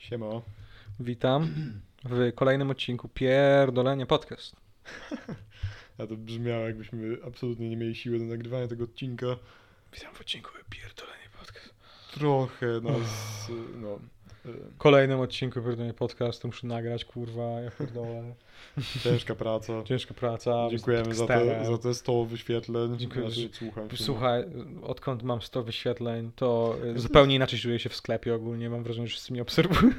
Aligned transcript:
Siema. 0.00 0.42
Witam 1.00 1.54
w 2.04 2.34
kolejnym 2.34 2.70
odcinku 2.70 3.08
Pierdolenie 3.08 4.06
Podcast. 4.06 4.56
A 5.98 6.06
to 6.06 6.16
brzmiało 6.16 6.66
jakbyśmy 6.66 7.16
absolutnie 7.26 7.70
nie 7.70 7.76
mieli 7.76 7.94
siły 7.94 8.18
do 8.18 8.24
nagrywania 8.24 8.68
tego 8.68 8.84
odcinka. 8.84 9.26
Witam 9.92 10.14
w 10.14 10.20
odcinku 10.20 10.50
Pierdolenie 10.70 11.28
Podcast. 11.38 11.74
Trochę 12.12 12.66
nas, 12.66 13.48
no... 13.80 14.00
y, 14.46 14.48
kolejnym 14.78 15.20
odcinku 15.20 15.62
Pierdolenie 15.62 15.94
Podcast 15.94 16.44
muszę 16.44 16.66
nagrać, 16.66 17.04
kurwa, 17.04 17.42
ja 17.60 17.70
pierdolę. 17.70 18.34
Ciężka 19.04 19.34
praca. 19.34 19.82
Ciężka 19.84 20.14
praca. 20.14 20.68
Dziękujemy 20.70 21.14
za 21.14 21.26
te, 21.26 21.64
za 21.66 21.78
te 21.78 21.94
100 21.94 22.24
wyświetleń. 22.24 22.98
Dziękuję. 22.98 23.30
Znaczy, 23.30 23.48
słucham. 23.52 23.90
się. 23.90 23.96
Słuchaj, 24.04 24.44
odkąd 24.82 25.22
mam 25.22 25.42
100 25.42 25.62
wyświetleń, 25.62 26.30
to 26.36 26.76
y, 26.96 26.98
zupełnie 27.06 27.34
inaczej 27.34 27.58
czuję 27.58 27.78
się 27.78 27.88
w 27.88 27.96
sklepie 27.96 28.34
ogólnie. 28.34 28.70
Mam 28.70 28.82
wrażenie, 28.82 29.06
że 29.06 29.10
wszyscy 29.12 29.32
mnie 29.32 29.42
obserwują. 29.42 29.92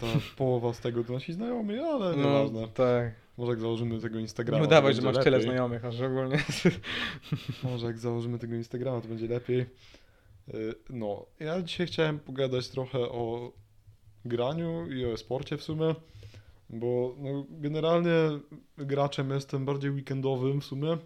Ta 0.00 0.06
połowa 0.36 0.72
z 0.72 0.80
tego 0.80 1.04
to 1.04 1.12
nasi 1.12 1.32
znajomi, 1.32 1.78
ale 1.78 2.16
No, 2.16 2.22
nieważne. 2.44 2.68
tak. 2.68 3.12
Może 3.38 3.50
jak 3.52 3.60
założymy 3.60 4.00
tego 4.00 4.18
Instagrama. 4.18 4.58
Nie 4.60 4.66
udawaj, 4.66 4.94
że 4.94 5.02
masz 5.02 5.16
tyle 5.16 5.30
lepiej. 5.30 5.42
znajomych, 5.46 5.84
aż 5.84 6.00
ogólnie. 6.00 6.38
Może 7.62 7.86
jak 7.86 7.98
założymy 7.98 8.38
tego 8.38 8.54
Instagrama, 8.54 9.00
to 9.00 9.08
będzie 9.08 9.28
lepiej. 9.28 9.60
Y, 10.54 10.74
No, 10.90 11.26
ja 11.40 11.62
dzisiaj 11.62 11.86
chciałem 11.86 12.18
pogadać 12.18 12.68
trochę 12.68 12.98
o 12.98 13.52
graniu 14.28 14.92
i 14.92 15.04
o 15.04 15.16
sporcie 15.16 15.56
w 15.56 15.62
sumie, 15.62 15.94
bo 16.70 17.14
no, 17.18 17.46
generalnie 17.50 18.10
graczem 18.78 19.30
jestem 19.30 19.64
bardziej 19.64 19.90
weekendowym 19.90 20.60
w 20.60 20.64
sumie. 20.64 20.98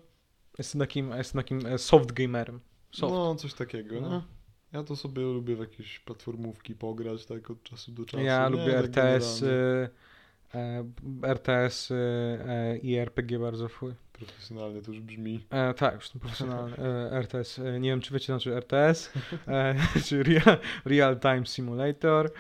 Jestem 0.59 0.79
takim, 0.79 1.11
jestem 1.11 1.43
takim 1.43 1.67
e, 1.67 1.79
soft 1.79 2.13
gamerem. 2.13 2.61
Soft. 2.91 3.15
No, 3.15 3.35
coś 3.35 3.55
takiego, 3.55 4.01
No. 4.01 4.11
nie? 4.11 4.23
Ja 4.73 4.83
to 4.85 4.97
sobie 4.97 5.23
lubię 5.23 5.57
w 5.57 5.61
jakieś 5.61 5.99
platformówki 6.01 6.75
pograć, 6.75 7.27
tak 7.27 7.51
od 7.51 7.63
czasu 7.63 7.93
do 7.93 8.05
czasu. 8.05 8.23
Ja 8.25 8.45
nie? 8.49 8.57
lubię 8.57 8.73
Tak 8.73 8.85
RTS, 8.85 9.43
y, 9.43 9.89
RTS 11.23 11.91
y, 11.91 11.95
e, 11.95 12.79
i 12.79 12.97
RPG 12.97 13.39
bardzo 13.39 13.69
chuj. 13.69 13.95
Profesjonalnie 14.13 14.83
to 14.83 14.93
już 14.93 15.01
brzmi. 15.01 15.47
E, 15.51 15.75
tak, 15.75 15.95
już 15.95 16.09
profesjonalny. 16.09 16.77
E, 16.79 17.13
RTS. 17.13 17.59
E, 17.59 17.81
nie 17.81 17.91
wiem, 17.91 18.01
czy 18.01 18.15
wiecie, 18.15 18.27
znaczy 18.27 18.57
RTS. 18.57 19.13
E, 19.49 19.75
czy 20.07 20.23
real, 20.23 20.59
real 20.85 21.21
Time 21.21 21.47
Simulator. 21.47 22.33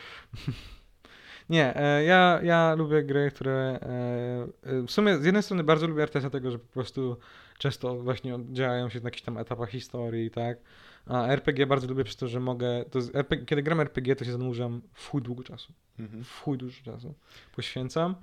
nie, 1.51 1.77
e, 1.77 2.05
ja, 2.05 2.41
ja 2.43 2.75
lubię 2.75 3.03
gry, 3.03 3.31
które. 3.31 3.79
E, 3.83 4.71
e, 4.71 4.83
w 4.83 4.91
sumie 4.91 5.17
z 5.19 5.25
jednej 5.25 5.43
strony 5.43 5.65
bardzo 5.65 5.87
lubię 5.87 6.03
RTS, 6.03 6.23
dlatego 6.23 6.51
że 6.51 6.59
po 6.59 6.73
prostu 6.73 7.17
często 7.59 8.03
właśnie 8.03 8.39
działają 8.53 8.89
się 8.89 9.01
na 9.01 9.07
jakichś 9.07 9.23
tam 9.23 9.39
etapach 9.39 9.71
historii, 9.71 10.31
tak. 10.31 10.59
A 11.07 11.27
RPG 11.27 11.67
bardzo 11.67 11.87
lubię 11.89 12.05
przez 12.05 12.17
to, 12.17 12.29
że 12.29 12.41
mogę. 12.41 12.85
To 12.91 12.99
RPG, 13.15 13.47
kiedy 13.47 13.63
gram 13.63 13.81
RPG, 13.81 14.17
to 14.17 14.25
się 14.25 14.33
zanurzam 14.33 14.83
w 14.93 15.09
chuj 15.09 15.23
długo 15.23 15.43
czasu 15.43 15.73
Mhm. 15.99 16.25
w 16.25 16.41
chuj 16.41 16.59
dużo 16.59 16.83
czasu 16.85 17.15
poświęcam. 17.57 18.15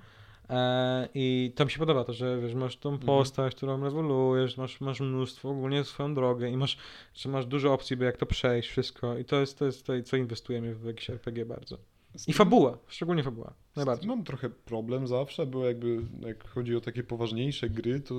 E, 0.50 1.08
I 1.14 1.52
to 1.56 1.64
mi 1.64 1.70
się 1.70 1.78
podoba, 1.78 2.04
to, 2.04 2.12
że 2.12 2.40
wiesz, 2.40 2.54
masz 2.54 2.76
tą 2.76 2.88
Mhm. 2.90 3.06
postać, 3.06 3.54
którą 3.54 3.82
rewoluujesz, 3.84 4.56
masz, 4.56 4.80
masz 4.80 5.00
mnóstwo, 5.00 5.50
ogólnie 5.50 5.84
swoją 5.84 6.14
drogę 6.14 6.48
i 6.50 6.56
masz, 6.56 6.76
że 7.14 7.28
masz 7.28 7.46
dużo 7.46 7.72
opcji, 7.72 7.96
by 7.96 8.04
jak 8.04 8.16
to 8.16 8.26
przejść, 8.26 8.68
wszystko. 8.68 9.18
I 9.18 9.24
to 9.24 9.40
jest 9.40 9.58
to, 9.58 9.64
jest 9.64 9.86
to 9.86 9.92
co 10.04 10.16
inwestujemy 10.16 10.74
w 10.74 10.84
jakieś 10.84 11.10
RPG 11.10 11.46
bardzo. 11.46 11.78
I 12.26 12.32
fabuła, 12.32 12.78
szczególnie 12.88 13.22
fabuła, 13.22 13.54
najbardziej. 13.76 14.08
Mam 14.08 14.24
trochę 14.24 14.50
problem 14.50 15.06
zawsze, 15.06 15.46
bo 15.46 15.64
jakby 15.66 15.96
jak 16.20 16.48
chodzi 16.48 16.76
o 16.76 16.80
takie 16.80 17.02
poważniejsze 17.02 17.70
gry, 17.70 18.00
to 18.00 18.14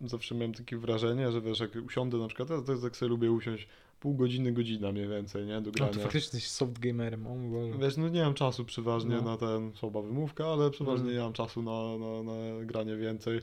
zawsze 0.00 0.34
miałem 0.34 0.54
takie 0.54 0.76
wrażenie, 0.76 1.32
że 1.32 1.40
wiesz, 1.40 1.60
jak 1.60 1.70
usiądę 1.86 2.18
na 2.18 2.26
przykład, 2.26 2.48
to 2.66 2.72
jest 2.72 2.84
jak 2.84 2.96
sobie 2.96 3.08
lubię 3.08 3.30
usiąść 3.32 3.68
pół 4.00 4.14
godziny, 4.14 4.52
godzina 4.52 4.92
mniej 4.92 5.08
więcej, 5.08 5.46
nie, 5.46 5.60
do 5.60 5.66
No 5.66 5.72
grania. 5.72 5.92
to 5.92 6.00
faktycznie 6.00 6.36
jesteś 6.36 6.48
soft 6.48 6.78
gamerem, 6.78 7.26
o 7.26 7.34
mój 7.34 7.50
Boże. 7.50 7.78
Wiesz, 7.78 7.96
no 7.96 8.08
nie 8.08 8.22
mam 8.22 8.34
czasu 8.34 8.64
przeważnie 8.64 9.16
No. 9.16 9.22
na 9.22 9.36
ten, 9.36 9.72
słaba 9.74 10.02
wymówka, 10.02 10.46
ale 10.46 10.70
przeważnie 10.70 11.00
Mhm. 11.00 11.16
nie 11.16 11.22
mam 11.24 11.32
czasu 11.32 11.62
na, 11.62 11.98
na, 11.98 12.22
na 12.22 12.64
granie 12.64 12.96
więcej. 12.96 13.40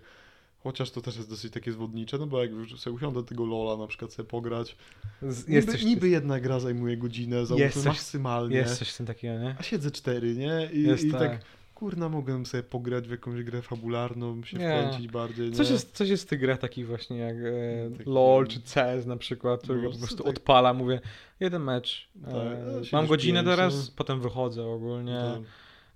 Chociaż 0.64 0.92
to 0.92 1.02
też 1.02 1.18
jest 1.18 1.30
dosyć 1.30 1.54
takie 1.54 1.72
zwodnicze, 1.72 2.18
no 2.18 2.28
bo 2.28 2.42
jak 2.42 2.52
już 2.52 2.80
sobie 2.80 2.96
usiądę 2.96 3.24
tego 3.24 3.46
Lola 3.46 3.78
na 3.78 3.88
przykład 3.88 4.14
sobie 4.14 4.30
pograć, 4.30 4.76
Z, 5.22 5.48
niby, 5.48 5.74
niby 5.86 6.10
jedna 6.10 6.40
gra 6.40 6.60
zajmuje 6.60 6.98
godzinę, 6.98 7.46
załóżmy 7.46 7.66
Jest 7.66 7.78
coś- 7.78 7.86
maksymalnie, 7.86 8.56
jest 8.58 8.80
coś 8.80 8.90
w 8.94 8.98
tym 8.98 9.06
takiego, 9.06 9.40
nie? 9.40 9.56
a 9.60 9.64
siedzę 9.64 9.92
cztery, 9.92 10.36
nie? 10.36 10.70
I, 10.74 10.84
Jest 10.84 11.04
i 11.06 11.12
tak. 11.12 11.20
tak, 11.22 11.42
kurna, 11.78 12.10
mogłem 12.10 12.46
sobie 12.46 12.64
pograć 12.64 13.08
w 13.08 13.12
jakąś 13.12 13.44
grę 13.44 13.62
fabularną, 13.62 14.44
się 14.44 14.58
Nie. 14.58 14.64
wkręcić 14.64 15.12
bardziej, 15.12 15.50
nie? 15.50 15.56
Coś 15.56 15.70
jest, 15.70 15.96
coś 15.96 16.10
jest 16.10 16.24
w 16.24 16.28
tych 16.28 16.40
grach 16.40 16.58
takich 16.60 16.88
właśnie 16.88 17.18
jak 17.18 17.36
e, 17.36 17.98
Taki- 17.98 18.10
LOL 18.10 18.48
czy 18.48 18.62
CS 18.62 19.06
na 19.06 19.18
przykład, 19.18 19.62
którego 19.64 19.84
No, 19.84 19.92
po 19.92 19.98
prostu 19.98 20.24
tak. 20.24 20.28
odpala, 20.28 20.74
mówię, 20.74 21.00
jeden 21.40 21.64
mecz, 21.64 22.10
Tak, 22.26 22.34
e, 22.34 22.82
mam 22.92 23.08
godzinę 23.08 23.40
pięć, 23.40 23.50
teraz, 23.56 23.76
nie? 23.90 23.96
potem 23.96 24.22
wychodzę 24.22 24.66
ogólnie. 24.66 25.16
Tam, 25.34 25.44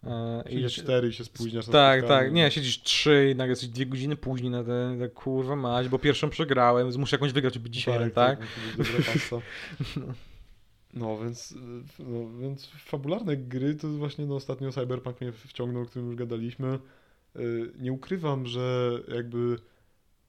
E, 0.04 0.44
i 0.50 0.54
siedzisz 0.54 0.76
cztery 0.76 1.08
i 1.08 1.14
się 1.14 1.24
spóźniasz 1.26 1.68
na 1.68 1.74
tak, 1.74 2.08
tak, 2.08 2.34
nie, 2.34 2.52
siedzisz 2.52 2.82
trzy 2.82 3.30
i 3.34 3.36
nagle 3.36 3.52
jesteś 3.52 3.70
dwie 3.70 3.86
godziny 3.86 4.16
później 4.16 4.52
na 4.52 4.64
ten, 4.64 5.00
tak, 5.00 5.14
kurwa 5.14 5.56
mać, 5.56 5.90
bo 5.90 6.00
pierwszą 6.00 6.30
przegrałem, 6.30 6.92
muszę 6.98 7.16
jakąś 7.16 7.32
wygrać, 7.32 7.54
żeby 7.54 7.70
dzisiaj, 7.70 8.12
tak? 8.12 8.40
dobra 8.78 8.94
pasta. 9.14 9.38
No, 10.94 11.18
więc, 11.24 11.56
no, 12.00 12.40
więc 12.42 12.66
fabularne 12.68 13.38
gry 13.38 13.76
to 13.76 13.90
właśnie 13.90 14.26
no, 14.26 14.36
ostatnio 14.36 14.72
Cyberpunk 14.72 15.22
mnie 15.22 15.32
wciągnął, 15.32 15.84
o 15.84 15.86
którym 15.86 16.08
już 16.08 16.16
gadaliśmy. 16.16 16.80
Y, 17.36 17.72
Nie 17.80 17.94
ukrywam, 17.94 18.46
że 18.48 18.92
jakby 19.16 19.58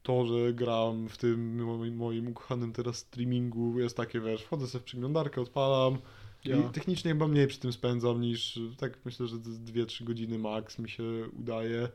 to, 0.03 0.25
że 0.25 0.53
gram 0.53 1.09
w 1.09 1.17
tym 1.17 1.63
moim, 1.63 1.95
moim 1.95 2.27
ukochanym 2.27 2.73
teraz 2.73 2.97
streamingu 2.97 3.79
jest 3.79 3.97
takie, 3.97 4.19
wiesz, 4.21 4.43
wchodzę 4.43 4.67
sobie 4.67 4.81
w 4.81 4.85
przeglądarkę, 4.85 5.41
odpalam 5.41 5.97
Ja. 6.45 6.57
i 6.57 6.63
technicznie 6.69 7.11
chyba 7.11 7.27
mniej 7.27 7.47
przy 7.47 7.59
tym 7.59 7.73
spędzam 7.73 8.21
niż, 8.21 8.59
tak 8.77 8.97
myślę, 9.05 9.27
że 9.27 9.35
2-3 9.35 10.03
godziny 10.03 10.39
max 10.39 10.79
mi 10.79 10.89
się 10.89 11.03
udaje. 11.39 11.89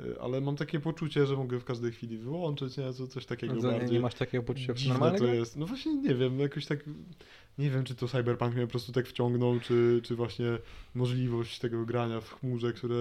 Y, 0.00 0.20
Ale 0.20 0.40
mam 0.40 0.56
takie 0.56 0.80
poczucie, 0.80 1.26
że 1.26 1.36
mogę 1.36 1.60
w 1.60 1.64
każdej 1.64 1.92
chwili 1.92 2.18
wyłączyć, 2.18 2.76
nie? 2.76 2.92
Co, 2.92 3.06
coś 3.06 3.26
takiego 3.26 3.54
No 3.54 3.62
bardziej. 3.62 3.90
nie 3.90 4.00
masz 4.00 4.14
takiego 4.14 4.44
poczucia 4.44 4.74
Dziwne 4.74 4.92
normalnej 4.94 5.20
to 5.20 5.26
jest. 5.34 5.56
No 5.56 5.66
właśnie 5.66 5.94
nie 5.94 6.14
wiem, 6.14 6.38
jakoś 6.40 6.66
tak. 6.66 6.84
Nie 7.58 7.70
wiem, 7.70 7.84
czy 7.84 7.94
to 7.94 8.08
Cyberpunk 8.08 8.54
mnie 8.54 8.64
po 8.64 8.70
prostu 8.70 8.92
tak 8.92 9.06
wciągnął, 9.06 9.60
czy, 9.60 10.00
czy 10.04 10.14
właśnie 10.16 10.46
możliwość 10.94 11.58
tego 11.58 11.84
grania 11.86 12.20
w 12.20 12.32
chmurze, 12.40 12.72
które 12.72 12.96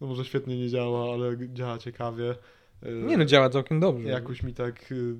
no 0.00 0.06
może 0.06 0.24
świetnie 0.24 0.58
nie 0.58 0.68
działa, 0.68 1.14
ale 1.14 1.36
działa 1.54 1.78
ciekawie. 1.78 2.34
e, 2.82 2.92
Nie 2.92 3.16
no, 3.16 3.24
działa 3.24 3.50
całkiem 3.50 3.80
dobrze. 3.80 4.08
Jakoś 4.08 4.42
mi 4.42 4.54
tak 4.54 4.92
y, 4.92 5.14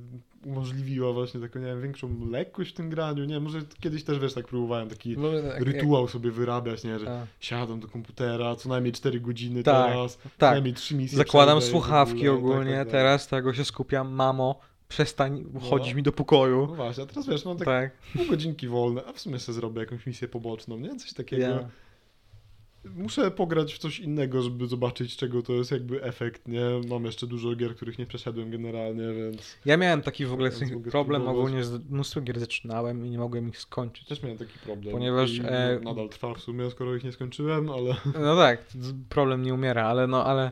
umożliwiła 0.44 1.12
właśnie 1.12 1.40
taką, 1.40 1.58
nie 1.60 1.66
wiem, 1.66 1.82
większą 1.82 2.30
lekkość 2.30 2.70
w 2.70 2.74
tym 2.74 2.90
graniu. 2.90 3.24
Nie, 3.24 3.40
może 3.40 3.58
kiedyś 3.80 4.04
też 4.04 4.18
wiesz, 4.18 4.34
tak 4.34 4.46
próbowałem 4.46 4.88
taki 4.88 5.18
No, 5.18 5.28
jak- 5.32 5.62
rytuał 5.62 6.08
sobie 6.08 6.30
wyrabiać, 6.30 6.84
nie, 6.84 6.90
jak- 6.90 7.00
że 7.00 7.10
a, 7.22 7.26
siadam 7.40 7.80
do 7.80 7.88
komputera, 7.88 8.56
co 8.56 8.68
najmniej 8.68 8.92
4 8.92 9.20
godziny 9.20 9.62
Tak, 9.62 9.86
teraz, 9.90 10.16
co 10.16 10.28
tak. 10.38 10.52
najmniej 10.52 10.74
3 10.74 10.94
misje 10.94 11.18
Zakładam 11.18 11.60
słuchawki 11.60 12.28
ogóle, 12.28 12.54
ogólnie, 12.54 12.70
tak, 12.70 12.78
tak, 12.78 12.86
tak. 12.86 12.92
teraz 12.92 13.28
tego 13.28 13.54
się 13.54 13.64
skupiam, 13.64 14.12
mamo, 14.14 14.60
przestań 14.88 15.44
chodzić 15.70 15.90
No. 15.92 15.96
mi 15.96 16.02
do 16.02 16.12
pokoju. 16.12 16.66
No 16.66 16.74
właśnie, 16.74 17.04
a 17.04 17.06
teraz 17.06 17.26
wiesz, 17.28 17.44
mam 17.44 17.56
tak 17.56 17.66
Tak, 17.66 17.92
pół 18.16 18.26
godzinki 18.26 18.68
wolne, 18.68 19.04
a 19.06 19.12
w 19.12 19.20
sumie 19.20 19.38
sobie 19.38 19.54
zrobię 19.54 19.80
jakąś 19.80 20.06
misję 20.06 20.28
poboczną, 20.28 20.78
nie? 20.78 20.96
Coś 20.96 21.12
takiego. 21.12 21.42
ja. 21.42 21.68
Muszę 22.96 23.30
pograć 23.30 23.74
w 23.74 23.78
coś 23.78 24.00
innego, 24.00 24.42
żeby 24.42 24.66
zobaczyć, 24.66 25.16
czego 25.16 25.42
to 25.42 25.52
jest 25.52 25.70
jakby 25.70 26.02
efekt, 26.02 26.48
nie? 26.48 26.60
Mam 26.88 27.04
jeszcze 27.04 27.26
dużo 27.26 27.54
gier, 27.56 27.74
których 27.76 27.98
nie 27.98 28.06
przeszedłem 28.06 28.50
generalnie, 28.50 29.02
więc 29.12 29.56
Ja 29.64 29.76
miałem 29.76 30.02
taki 30.02 30.26
w 30.26 30.32
ogóle 30.32 30.50
problem 30.90 31.22
spróbować. 31.22 31.36
ogólnie, 31.36 31.64
z 31.64 31.90
mnóstwo 31.90 32.20
gier 32.20 32.40
zaczynałem 32.40 33.06
i 33.06 33.10
nie 33.10 33.18
mogłem 33.18 33.48
ich 33.48 33.58
skończyć. 33.58 34.08
też 34.08 34.22
miałem 34.22 34.38
taki 34.38 34.58
problem. 34.58 34.92
Ponieważ, 34.92 35.30
I 35.32 35.40
e, 35.44 35.80
no, 35.82 35.90
nadal 35.90 36.08
trwa 36.08 36.34
w 36.34 36.40
sumie, 36.40 36.70
skoro 36.70 36.96
ich 36.96 37.04
nie 37.04 37.12
skończyłem, 37.12 37.70
ale 37.70 37.96
No 38.22 38.36
tak, 38.36 38.64
problem 39.08 39.42
nie 39.42 39.54
umiera, 39.54 39.86
ale 39.86 40.06
no, 40.06 40.24
ale 40.24 40.50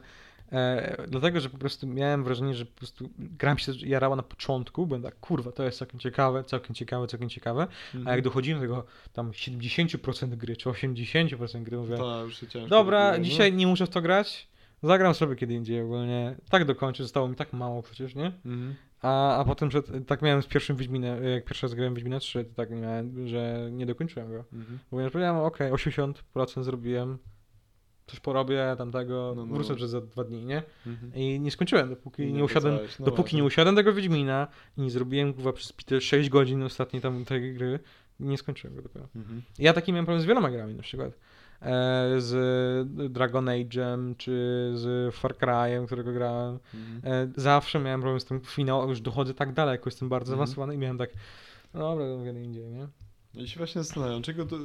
e, 0.53 1.05
dlatego, 1.09 1.41
że 1.41 1.51
po 1.51 1.59
prostu 1.59 1.87
miałem 1.87 2.25
wrażenie, 2.25 2.55
że 2.55 2.67
po 2.67 2.79
prostu 2.79 3.11
gram 3.19 3.59
się 3.59 3.73
jarała 3.87 4.17
na 4.17 4.23
początku, 4.23 4.87
byłem 4.87 5.03
tak, 5.03 5.21
kurwa, 5.21 5.53
to 5.53 5.63
jest 5.65 5.79
całkiem 5.79 6.01
ciekawe, 6.01 6.45
całkiem 6.45 6.75
ciekawe, 6.75 7.07
całkiem 7.07 7.29
ciekawe, 7.29 7.63
a 7.63 7.97
Mhm. 7.97 8.17
jak 8.17 8.25
dochodzimy 8.25 8.61
do 8.61 8.67
tego 8.67 8.85
tam 9.13 9.31
70% 9.31 10.37
gry, 10.37 10.57
czy 10.57 10.69
80% 10.69 11.63
gry, 11.63 11.77
mówię, 11.77 11.97
to 11.97 12.25
już 12.25 12.41
się 12.41 12.47
dobra, 12.69 13.13
no. 13.19 13.25
dzisiaj 13.25 13.53
nie 13.53 13.67
muszę 13.67 13.87
w 13.87 13.91
to 13.91 14.03
grać, 14.03 14.49
zagram 14.83 15.15
sobie 15.15 15.37
kiedy 15.37 15.55
indziej 15.55 15.81
ogólnie, 15.83 16.37
tak 16.51 16.65
dokończę, 16.65 17.03
zostało 17.03 17.29
mi 17.29 17.37
tak 17.37 17.53
mało 17.53 17.83
przecież, 17.83 18.15
nie? 18.15 18.27
Mhm. 18.27 18.75
A, 19.03 19.37
a 19.37 19.45
potem, 19.45 19.71
że 19.71 19.83
tak 19.83 20.23
miałem 20.23 20.43
z 20.43 20.47
pierwszym 20.47 20.77
Wiedźminem, 20.77 21.25
jak 21.25 21.45
pierwszy 21.45 21.67
raz 21.67 21.75
grałem 21.75 21.95
Wiedźmina 21.95 22.19
3, 22.21 22.45
to 22.45 22.55
tak 22.55 22.71
miałem, 22.71 23.29
że 23.29 23.69
nie 23.73 23.87
dokończyłem 23.87 24.29
go. 24.33 24.45
Mhm. 24.53 24.79
Bo 24.91 25.01
ja 25.01 25.11
powiedziałem, 25.11 25.43
okej, 25.43 25.73
80% 25.73 26.63
zrobiłem, 26.65 27.19
coś 28.07 28.21
porobię 28.21 28.75
tamtego, 28.79 29.33
No, 29.37 29.47
no. 29.47 29.55
wrócę 29.55 29.75
przez 29.75 29.91
za 29.91 30.01
dwa 30.01 30.25
dni, 30.25 30.45
nie? 30.45 30.63
Mhm. 30.87 31.13
I 31.15 31.41
nie 31.41 31.51
skończyłem, 31.51 31.89
dopóki 31.89 32.33
nie, 32.33 32.45
usiadłem, 32.45 32.73
wracałeś, 32.75 32.99
no 32.99 33.05
dopóki 33.05 33.23
właśnie. 33.23 33.37
nie 33.39 33.45
usiadłem 33.45 33.77
tego 33.77 33.93
Wiedźmina 33.93 34.47
i 34.77 34.81
nie 34.83 34.91
zrobiłem 34.91 35.35
chyba 35.35 35.53
przez 35.53 35.75
te 35.87 36.01
6 36.01 36.29
godzin 36.29 36.63
ostatniej 36.63 37.03
tam 37.03 37.25
tej 37.25 37.55
gry, 37.55 37.79
nie 38.21 38.39
skończyłem 38.39 38.77
go 38.77 38.83
dopiero. 38.83 39.09
Mhm. 39.17 39.43
Ja 39.59 39.73
taki 39.73 39.93
miałem 39.93 40.07
problem 40.07 40.23
z 40.23 40.27
wieloma 40.27 40.51
grami 40.51 40.75
na 40.75 40.83
przykład. 40.83 41.13
E, 41.63 42.15
z 42.21 42.33
Dragon 43.13 43.45
Age'em, 43.45 44.17
czy 44.17 44.33
z 44.75 45.15
Far 45.15 45.35
Cry'em, 45.35 45.87
którego 45.87 46.13
grałem. 46.13 46.59
Mhm. 46.75 47.15
E, 47.15 47.33
zawsze 47.37 47.79
miałem 47.81 48.01
problem 48.01 48.21
z 48.21 48.25
tym 48.25 48.41
finał, 48.41 48.89
już 48.89 49.01
dochodzę 49.01 49.35
tak 49.35 49.53
daleko, 49.53 49.83
jestem 49.91 50.09
bardzo 50.09 50.33
Mhm. 50.33 50.39
zaawansowany 50.39 50.75
i 50.75 50.79
miałem 50.79 50.99
tak, 50.99 51.11
no 51.75 51.81
dobra, 51.81 52.05
to 52.07 52.25
kiedy 52.25 52.43
indziej, 52.43 52.65
nie? 52.71 52.89
Ja 53.35 53.47
się 53.47 53.59
właśnie 53.59 53.83
zastanawiam, 53.83 54.23
czego 54.23 54.47
to, 54.47 54.57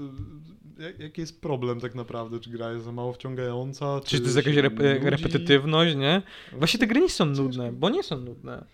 jak, 0.79 0.99
jaki 0.99 1.21
jest 1.21 1.41
problem 1.41 1.79
tak 1.79 1.95
naprawdę? 1.95 2.39
Czy 2.39 2.49
gra 2.49 2.71
jest 2.71 2.85
za 2.85 2.91
mało 2.91 3.13
wciągająca? 3.13 4.01
Czy 4.05 4.17
to 4.19 4.23
jest 4.23 4.37
jakaś 4.37 4.55
rep 4.55 4.73
nudzi? 4.73 5.09
repetytywność, 5.09 5.95
nie? 5.95 6.21
Właśnie 6.53 6.79
te 6.79 6.87
gry 6.87 7.01
nie 7.01 7.09
są 7.09 7.25
nudne, 7.25 7.71
bo 7.71 7.89
nie 7.89 8.03
są 8.03 8.17
nudne. 8.19 8.65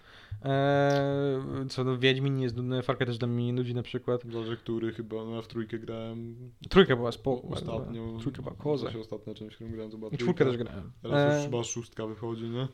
Eee, 0.43 1.69
co 1.69 1.83
no, 1.83 1.97
Wiedźmin 1.97 2.35
nie 2.35 2.43
jest 2.43 2.55
nudny, 2.55 2.81
Far 2.81 2.97
Cry 2.97 3.05
też 3.05 3.17
dla 3.17 3.27
mnie 3.27 3.45
nie 3.45 3.53
nudzi 3.53 3.75
na 3.75 3.83
przykład. 3.83 4.21
Zależy 4.31 4.57
który 4.57 4.93
chyba, 4.93 5.15
no 5.15 5.35
ja 5.35 5.41
w 5.41 5.47
trójkę 5.47 5.79
grałem 5.79 6.35
Trójka 6.69 6.95
była 6.95 7.11
spoko. 7.11 7.47
ostatnio. 7.47 8.17
Trójka 8.21 8.41
była 8.41 8.55
koza. 8.55 8.89
ostatnia 8.99 9.33
część, 9.33 9.55
którą 9.55 9.71
grałem, 9.71 9.91
to 9.91 9.97
była 9.97 10.11
I 10.11 10.17
czwórkę 10.17 10.45
też 10.45 10.57
grałem. 10.57 10.91
Teraz 11.01 11.25
już 11.33 11.35
Eee, 11.37 11.45
chyba 11.51 11.63
szóstka 11.63 12.07
wychodzi, 12.07 12.49
nie? 12.49 12.67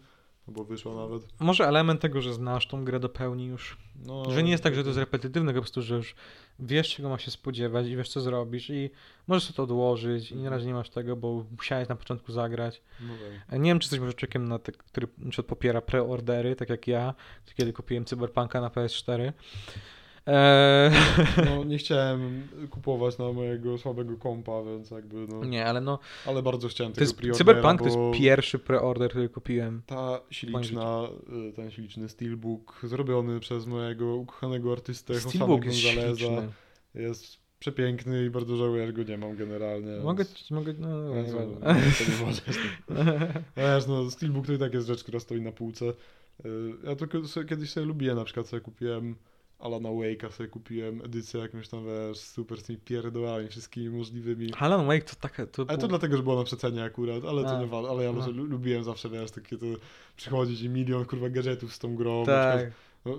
Albo 0.47 0.63
wyszła 0.63 0.95
nawet. 0.95 1.27
może 1.39 1.67
element 1.67 2.01
tego, 2.01 2.21
że 2.21 2.33
znasz 2.33 2.67
tą 2.67 2.85
grę 2.85 2.99
do 2.99 3.09
pełni 3.09 3.45
już. 3.45 3.77
No, 4.05 4.31
Że 4.31 4.43
nie 4.43 4.51
jest 4.51 4.63
tak, 4.63 4.75
że 4.75 4.81
to 4.83 4.89
jest 4.89 4.99
repetytywne, 4.99 5.53
po 5.53 5.59
prostu, 5.61 5.81
że 5.81 5.95
już 5.95 6.15
wiesz, 6.59 6.95
czego 6.95 7.09
ma 7.09 7.17
się 7.19 7.31
spodziewać 7.31 7.87
i 7.87 7.95
wiesz, 7.95 8.09
co 8.09 8.21
zrobisz 8.21 8.69
i 8.69 8.89
możesz 9.27 9.43
sobie 9.43 9.55
to 9.57 9.63
odłożyć 9.63 10.31
i 10.31 10.35
na 10.35 10.49
razie 10.49 10.65
nie 10.67 10.73
masz 10.73 10.89
tego, 10.89 11.15
bo 11.15 11.45
musiałeś 11.57 11.89
na 11.89 11.95
początku 11.95 12.31
zagrać. 12.31 12.81
No 13.01 13.13
tak. 13.13 13.53
E, 13.53 13.59
Nie 13.59 13.71
wiem, 13.71 13.79
czy 13.79 13.85
jesteś 13.85 13.99
może 13.99 14.13
człowiekiem, 14.13 14.47
na 14.47 14.59
te, 14.59 14.71
który 14.71 15.07
na 15.17 15.43
popiera 15.43 15.81
preordery, 15.81 16.55
tak 16.55 16.69
jak 16.69 16.87
ja, 16.87 17.13
kiedy 17.55 17.73
kupiłem 17.73 18.05
Cyberpunka 18.05 18.61
na 18.61 18.69
PS4. 18.69 19.33
Eee, 20.29 20.91
No 21.45 21.63
nie 21.63 21.77
chciałem 21.77 22.47
kupować 22.69 23.17
na 23.17 23.31
mojego 23.33 23.77
słabego 23.77 24.17
kompa, 24.17 24.63
więc 24.63 24.91
jakby 24.91 25.27
no... 25.27 25.45
nie, 25.45 25.65
ale 25.65 25.81
no, 25.81 25.99
Ale 26.25 26.43
bardzo 26.43 26.67
chciałem 26.67 26.93
to 26.93 26.99
tego 27.05 27.27
jest, 27.27 27.37
Cyberpunk 27.37 27.79
to 27.79 27.85
jest 27.85 27.97
pierwszy 28.13 28.59
preorder, 28.59 29.09
który 29.09 29.29
kupiłem. 29.29 29.81
ta 29.85 30.19
śliczna, 30.29 31.01
ten 31.55 31.71
śliczny 31.71 32.09
steelbook 32.09 32.79
zrobiony 32.83 33.39
przez 33.39 33.65
mojego 33.65 34.15
ukochanego 34.15 34.71
artystę 34.71 35.15
Steelbook 35.19 35.65
jest 35.65 35.77
śliczny. 35.77 36.49
jest 36.95 37.37
przepiękny 37.59 38.25
i 38.25 38.29
bardzo 38.29 38.57
żałuję, 38.57 38.87
że 38.87 38.93
go 38.93 39.03
nie 39.03 39.17
mam 39.17 39.35
generalnie. 39.35 39.97
Mogę, 40.03 40.23
więc- 40.23 40.51
mogę, 40.51 40.73
no, 40.79 40.87
no, 40.87 41.13
no, 41.15 41.59
to 41.63 41.73
nie 42.11 42.25
możesz. 42.25 42.59
Wiesz, 43.57 43.87
no 43.87 44.11
steelbook 44.11 44.45
to 44.47 44.53
i 44.53 44.57
tak 44.57 44.73
jest 44.73 44.87
rzecz, 44.87 45.03
która 45.03 45.19
stoi 45.19 45.41
na 45.41 45.51
półce. 45.51 45.85
Y, 45.85 45.93
Ja 46.83 46.95
tylko 46.95 47.27
sobie, 47.27 47.45
kiedyś 47.49 47.69
sobie 47.69 47.85
lubiłem, 47.85 48.17
na 48.17 48.23
przykład 48.23 48.47
sobie 48.47 48.61
kupiłem 48.61 49.15
Alana 49.59 49.89
Wake'a, 49.89 50.31
sobie 50.31 50.49
kupiłem 50.49 51.01
edycję 51.05 51.39
jakąś 51.39 51.67
tam, 51.67 51.85
wiesz, 51.85 52.17
super 52.19 52.59
z 52.59 52.63
tymi 52.63 52.79
pierdołami 52.79 53.47
wszystkimi 53.47 53.89
możliwymi. 53.89 54.53
Alan 54.59 54.87
Wake 54.87 55.05
to 55.05 55.15
taka, 55.15 55.45
to 55.45 55.61
Ale 55.61 55.67
to 55.67 55.77
było- 55.77 55.87
dlatego, 55.87 56.17
że 56.17 56.23
było 56.23 56.35
na 56.35 56.43
przecenie 56.43 56.83
akurat, 56.83 57.25
ale 57.25 57.43
to 57.43 57.59
nie 57.59 57.67
wa- 57.67 57.89
ale 57.89 58.03
ja 58.03 58.11
no. 58.11 58.27
lubiłem 58.31 58.83
zawsze, 58.83 59.09
wiesz, 59.09 59.31
takie 59.31 59.57
to 59.57 59.65
przychodzić 60.15 60.61
i 60.61 60.69
milion 60.69 61.05
kurwa 61.05 61.29
gadżetów 61.29 61.73
z 61.73 61.79
tą 61.79 61.95
grą. 61.95 62.25
tak. 62.25 62.71
no, 63.05 63.17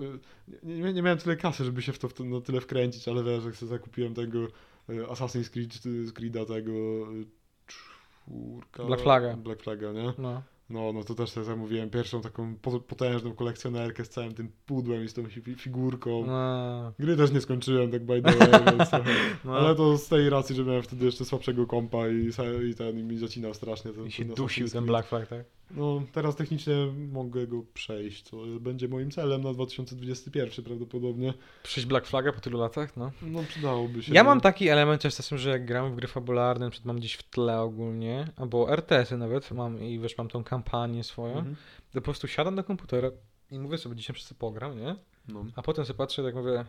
nie, 0.62 0.92
nie, 0.92 1.02
miałem 1.02 1.18
tyle 1.18 1.36
kasy, 1.36 1.64
żeby 1.64 1.82
się 1.82 1.92
w 1.92 1.98
to, 1.98 2.08
w 2.08 2.20
no, 2.20 2.40
tyle 2.40 2.60
wkręcić, 2.60 3.08
ale 3.08 3.24
wiesz, 3.24 3.44
jak 3.44 3.56
sobie 3.56 3.70
zakupiłem 3.70 4.14
tego 4.14 4.38
y, 4.44 4.48
Assassin's 4.88 5.50
Creed, 5.50 5.86
y, 5.86 6.12
Creed'a 6.12 6.46
tego 6.46 6.72
y, 7.12 7.26
czwórka... 7.66 8.84
Black 8.84 9.02
Flaga. 9.02 9.36
Black 9.36 9.62
Flaga, 9.62 9.92
nie? 9.92 10.12
No. 10.18 10.42
No, 10.70 10.92
no 10.92 11.04
to 11.04 11.14
też 11.14 11.30
sobie 11.30 11.44
zamówiłem 11.46 11.90
pierwszą 11.90 12.20
taką 12.20 12.54
po- 12.56 12.80
potężną 12.80 13.32
kolekcjonerkę 13.34 14.04
z 14.04 14.08
całym 14.08 14.34
tym 14.34 14.52
pudłem 14.66 15.04
i 15.04 15.08
z 15.08 15.14
tą 15.14 15.22
fi- 15.22 15.54
figurką. 15.54 16.26
No. 16.26 16.92
Gry 16.98 17.16
też 17.16 17.32
nie 17.32 17.40
skończyłem, 17.40 17.90
tak 17.90 18.04
by 18.04 18.22
the 18.22 18.32
way, 18.36 18.50
więc. 18.78 18.90
No. 19.44 19.56
Ale 19.58 19.74
to 19.74 19.98
z 19.98 20.08
tej 20.08 20.30
racji, 20.30 20.56
że 20.56 20.64
miałem 20.64 20.82
wtedy 20.82 21.04
jeszcze 21.06 21.24
słabszego 21.24 21.66
kompa 21.66 22.08
i, 22.08 22.30
i 22.70 22.74
ten 22.74 22.98
i 22.98 23.02
mi 23.02 23.18
zacinał 23.18 23.54
strasznie. 23.54 23.92
Ten, 23.92 24.06
I 24.06 24.10
się 24.12 24.24
ten 24.24 24.34
dusił 24.34 24.68
ten. 24.68 24.86
Black 24.86 25.08
Flag, 25.08 25.28
tak? 25.28 25.44
No, 25.76 26.02
teraz 26.12 26.36
technicznie 26.36 26.74
mogę 27.12 27.46
go 27.46 27.62
przejść, 27.74 28.22
co 28.22 28.36
będzie 28.60 28.88
moim 28.88 29.10
celem 29.10 29.42
na 29.42 29.52
2021 29.52 30.64
prawdopodobnie. 30.64 31.34
Przejść 31.62 31.88
Black 31.88 32.06
Flaga 32.06 32.32
po 32.32 32.40
tylu 32.40 32.58
latach, 32.60 32.96
no. 32.96 33.10
No, 33.22 33.42
przydałoby 33.48 34.02
się. 34.02 34.14
Ja 34.14 34.24
mam 34.24 34.40
taki 34.40 34.68
element 34.68 35.02
też 35.02 35.16
czasem, 35.16 35.38
że 35.38 35.50
jak 35.50 35.66
gram 35.66 35.92
w 35.92 35.96
gry 35.96 36.08
fabularne, 36.08 36.66
na 36.66 36.72
mam 36.84 36.96
gdzieś 36.98 37.14
w 37.14 37.22
tle 37.22 37.60
ogólnie, 37.60 38.26
albo 38.36 38.70
RTS-y 38.72 39.16
nawet 39.16 39.50
mam 39.50 39.82
i 39.82 39.98
wiesz, 39.98 40.18
mam 40.18 40.28
tą 40.28 40.44
kampanię 40.44 41.04
swoją, 41.04 41.36
Mhm. 41.38 41.56
to 41.92 42.00
po 42.00 42.04
prostu 42.04 42.28
siadam 42.28 42.56
do 42.56 42.64
komputera 42.64 43.10
i 43.50 43.58
mówię 43.58 43.78
sobie, 43.78 43.96
dzisiaj 43.96 44.16
to 44.28 44.34
pogram, 44.34 44.78
nie? 44.80 44.96
No. 45.28 45.44
A 45.56 45.62
potem 45.62 45.84
sobie 45.84 45.96
patrzę, 45.96 46.22
tak 46.22 46.34
mówię, 46.34 46.64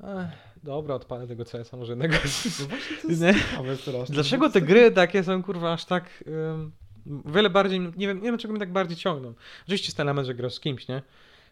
Ech, 0.00 0.54
dobra, 0.64 0.94
odpalę 0.94 1.26
tego 1.26 1.44
CS-a 1.44 1.76
może 1.76 1.92
jednego. 1.92 2.14
no 2.14 2.20
właśnie 2.20 2.52
to 2.52 3.98
jest. 3.98 4.12
Dlaczego 4.12 4.50
te 4.50 4.60
gry 4.60 4.90
takie 4.90 5.24
są, 5.24 5.42
kurwa, 5.42 5.72
aż 5.72 5.84
tak... 5.84 6.24
ym, 6.26 6.72
wiele 7.24 7.50
bardziej, 7.50 7.80
nie 7.80 8.06
wiem, 8.06 8.16
nie 8.16 8.22
wiem, 8.24 8.38
czego 8.38 8.52
mnie 8.52 8.60
tak 8.60 8.72
bardziej 8.72 8.96
ciągną. 8.96 9.34
Oczywiście 9.64 9.86
jest 9.88 9.96
ten 9.96 10.06
element, 10.08 10.26
że 10.26 10.34
grasz 10.34 10.54
z 10.54 10.60
kimś, 10.60 10.88
nie? 10.88 11.02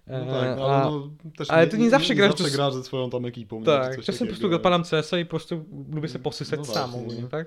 No 0.06 0.16
E, 0.16 0.26
tak, 0.40 0.58
no, 0.58 0.66
a- 0.66 0.82
ale 0.82 0.90
no, 0.90 1.10
ale 1.48 1.66
ty 1.66 1.78
nie 1.78 1.90
zawsze 1.90 2.14
grasz 2.14 2.30
zawsze 2.30 2.44
do- 2.44 2.50
grasz 2.50 2.74
ze 2.74 2.84
swoją 2.84 3.10
tam 3.10 3.24
ekipą. 3.26 3.58
nie, 3.60 3.64
Tak, 3.66 4.00
czasem 4.02 4.26
po 4.28 4.32
prostu 4.34 4.54
odpalam 4.54 4.84
CS-a 4.84 5.18
i 5.18 5.24
po 5.24 5.30
prostu 5.30 5.64
lubię 5.92 6.08
sobie 6.08 6.22
posysać 6.24 6.58
No 6.58 6.64
sam 6.64 6.94
ogólnie, 6.94 7.22
nie? 7.22 7.28
tak? 7.28 7.46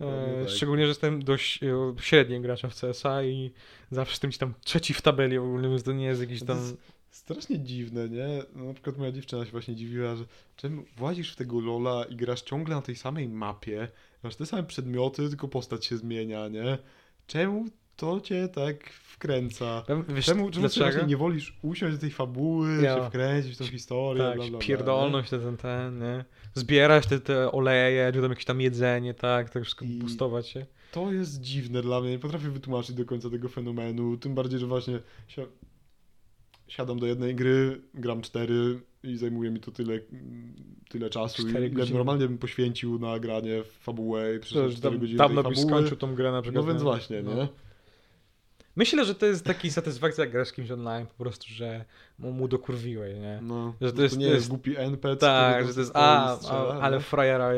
E, 0.00 0.40
tak. 0.44 0.50
Szczególnie, 0.50 0.84
że 0.84 0.88
jestem 0.88 1.24
dość 1.24 1.62
e, 1.62 1.66
średnim 2.00 2.42
graczem 2.42 2.70
w 2.70 2.74
CSa 2.80 3.22
i 3.24 3.50
zawsze 3.90 4.12
jestem 4.12 4.30
gdzieś 4.30 4.38
tam 4.38 4.54
trzeci 4.64 4.94
w 4.94 5.02
tabeli 5.02 5.38
ogólnie, 5.38 5.68
więc 5.68 5.82
to 5.82 5.92
nie 5.92 6.04
jest 6.04 6.20
jakiś 6.20 6.40
No 6.40 6.46
tam... 6.46 6.56
Jest 6.58 6.76
strasznie 7.10 7.60
dziwne, 7.60 8.08
nie? 8.08 8.42
No, 8.56 8.64
na 8.64 8.74
przykład 8.74 8.98
moja 8.98 9.12
dziewczyna 9.12 9.44
się 9.44 9.50
właśnie 9.50 9.74
dziwiła, 9.76 10.16
że 10.16 10.24
czemu 10.56 10.84
włazisz 10.96 11.32
w 11.32 11.36
tego 11.36 11.60
Lola 11.60 12.04
i 12.04 12.16
grasz 12.16 12.42
ciągle 12.42 12.74
na 12.74 12.82
tej 12.82 12.96
samej 12.96 13.28
mapie, 13.28 13.88
masz 14.22 14.36
te 14.36 14.46
same 14.46 14.62
przedmioty, 14.62 15.28
tylko 15.28 15.48
postać 15.48 15.86
się 15.86 15.96
zmienia, 15.96 16.48
nie? 16.48 16.78
Czemu 17.26 17.64
to 17.96 18.20
cię 18.20 18.48
tak 18.48 18.90
wkręca? 18.90 19.82
Wiesz, 20.08 20.24
czemu 20.26 20.50
czemu 20.50 20.68
ty 20.68 21.06
nie 21.06 21.16
wolisz 21.16 21.58
usiąść 21.62 21.94
do 21.96 22.00
tej 22.00 22.10
fabuły, 22.10 22.82
Ja. 22.82 22.96
się 22.96 23.06
wkręcić 23.08 23.54
w 23.54 23.58
tą 23.58 23.64
historię, 23.64 24.22
Tak, 24.22 24.34
bla, 24.34 24.42
bla, 24.44 24.50
bla, 24.50 24.58
pierdolność, 24.58 25.30
ten, 25.30 25.40
ten, 25.40 25.56
ten, 25.56 25.98
nie? 25.98 26.24
Zbierać 26.54 27.06
te, 27.06 27.20
te 27.20 27.52
oleje, 27.52 28.10
czy 28.14 28.20
tam 28.20 28.30
jakieś 28.30 28.44
tam 28.44 28.60
jedzenie, 28.60 29.14
tak, 29.14 29.50
tak 29.50 29.62
wszystko 29.62 29.84
I- 29.84 29.98
boostować 29.98 30.48
się. 30.48 30.66
To 30.92 31.12
jest 31.12 31.40
dziwne 31.40 31.82
dla 31.82 32.00
mnie, 32.00 32.10
nie 32.10 32.18
potrafię 32.18 32.50
wytłumaczyć 32.50 32.96
do 32.96 33.04
końca 33.04 33.30
tego 33.30 33.48
fenomenu, 33.48 34.16
tym 34.16 34.34
bardziej, 34.34 34.60
że 34.60 34.66
właśnie 34.66 35.00
si- 35.28 35.40
siadam 36.68 36.98
do 36.98 37.06
jednej 37.06 37.34
gry, 37.34 37.80
gram 37.94 38.22
cztery 38.22 38.80
i 39.04 39.16
zajmuje 39.16 39.50
mi 39.50 39.60
to 39.60 39.70
tyle, 39.70 40.00
tyle 40.88 41.10
czasu, 41.10 41.48
ile 41.48 41.70
godziny. 41.70 41.96
normalnie 41.98 42.28
bym 42.28 42.38
poświęcił 42.38 42.98
na 42.98 43.18
granie 43.18 43.62
w 43.62 43.66
fabułę 43.72 44.36
i 44.36 44.40
przez 44.40 44.54
już 44.64 44.74
4 44.76 44.92
tam, 44.94 45.00
godziny 45.00 45.18
dawno 45.18 45.42
byś 45.42 45.58
fabuły. 45.58 45.72
skończył 45.72 45.96
tą 45.96 46.14
grę 46.14 46.32
na 46.32 46.42
przykład. 46.42 46.64
No 46.64 46.68
więc 46.72 46.80
nie? 46.82 46.84
właśnie, 46.84 47.22
No. 47.22 47.34
nie? 47.34 47.48
Myślę, 48.76 49.04
że 49.04 49.14
to 49.14 49.26
jest 49.26 49.44
taki 49.44 49.70
satysfakcja, 49.70 50.24
jak 50.24 50.32
grasz 50.32 50.48
z 50.48 50.52
kimś 50.52 50.70
online, 50.70 51.06
po 51.06 51.14
prostu, 51.24 51.46
że 51.48 51.84
mu, 52.18 52.32
mu 52.32 52.48
dokurwiłeś, 52.48 53.14
nie? 53.18 53.38
No, 53.42 53.74
Że 53.80 53.90
to 53.90 53.96
to, 53.96 54.02
jest- 54.02 54.18
nie 54.18 54.26
to 54.28 54.34
jest 54.34 54.48
głupi 54.48 54.76
NPC. 54.76 55.16
Tak, 55.20 55.66
że 55.66 55.74
to 55.74 55.80
jest, 55.80 55.92
a, 55.94 56.36
strzela, 56.36 56.58
a 56.74 56.80
ale 56.80 57.00
frajera 57.00 57.54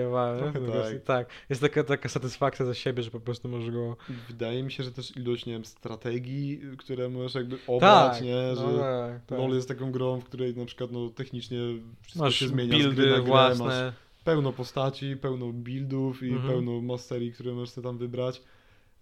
prostu, 0.61 0.93
tak. 0.95 1.03
tak. 1.05 1.29
Jest 1.51 1.61
taka, 1.61 1.85
taka 1.85 2.09
satysfakcja 2.09 2.67
za 2.67 2.75
siebie, 2.75 3.03
że 3.03 3.11
po 3.11 3.21
prostu 3.21 3.49
możesz 3.49 3.71
go... 3.71 3.97
Wydaje 4.29 4.63
mi 4.63 4.73
się, 4.73 4.83
że 4.83 4.93
też 4.93 5.17
ilość, 5.17 5.47
nie 5.47 5.53
wiem, 5.53 5.65
strategii, 5.65 6.61
które 6.79 7.09
możesz 7.09 7.35
jakby 7.35 7.59
obrać, 7.67 8.13
Tak, 8.13 8.23
nie? 8.23 8.57
Że 8.57 8.63
no 8.63 8.79
tak, 8.79 9.25
tak. 9.27 9.39
LoL 9.39 9.51
jest 9.55 9.69
taką 9.69 9.93
grą, 9.93 10.21
w 10.21 10.25
której 10.25 10.57
na 10.57 10.65
przykład 10.65 10.93
no, 10.93 11.11
technicznie 11.11 11.59
wszystko 12.03 12.25
Masz 12.25 12.35
się 12.35 12.49
zmienia 12.49 12.69
z 12.69 12.71
gry 12.73 12.83
na 12.83 12.93
buildy 12.95 13.13
grę, 13.13 13.23
własne. 13.23 13.65
masz 13.65 13.95
pełno 14.25 14.53
postaci, 14.53 15.17
pełno 15.17 15.47
buildów 15.53 16.23
i 16.23 16.29
Mhm. 16.31 16.49
pełno 16.49 16.81
masterii, 16.81 17.33
które 17.33 17.53
możesz 17.53 17.71
sobie 17.71 17.87
tam 17.89 17.99
wybrać. 17.99 18.43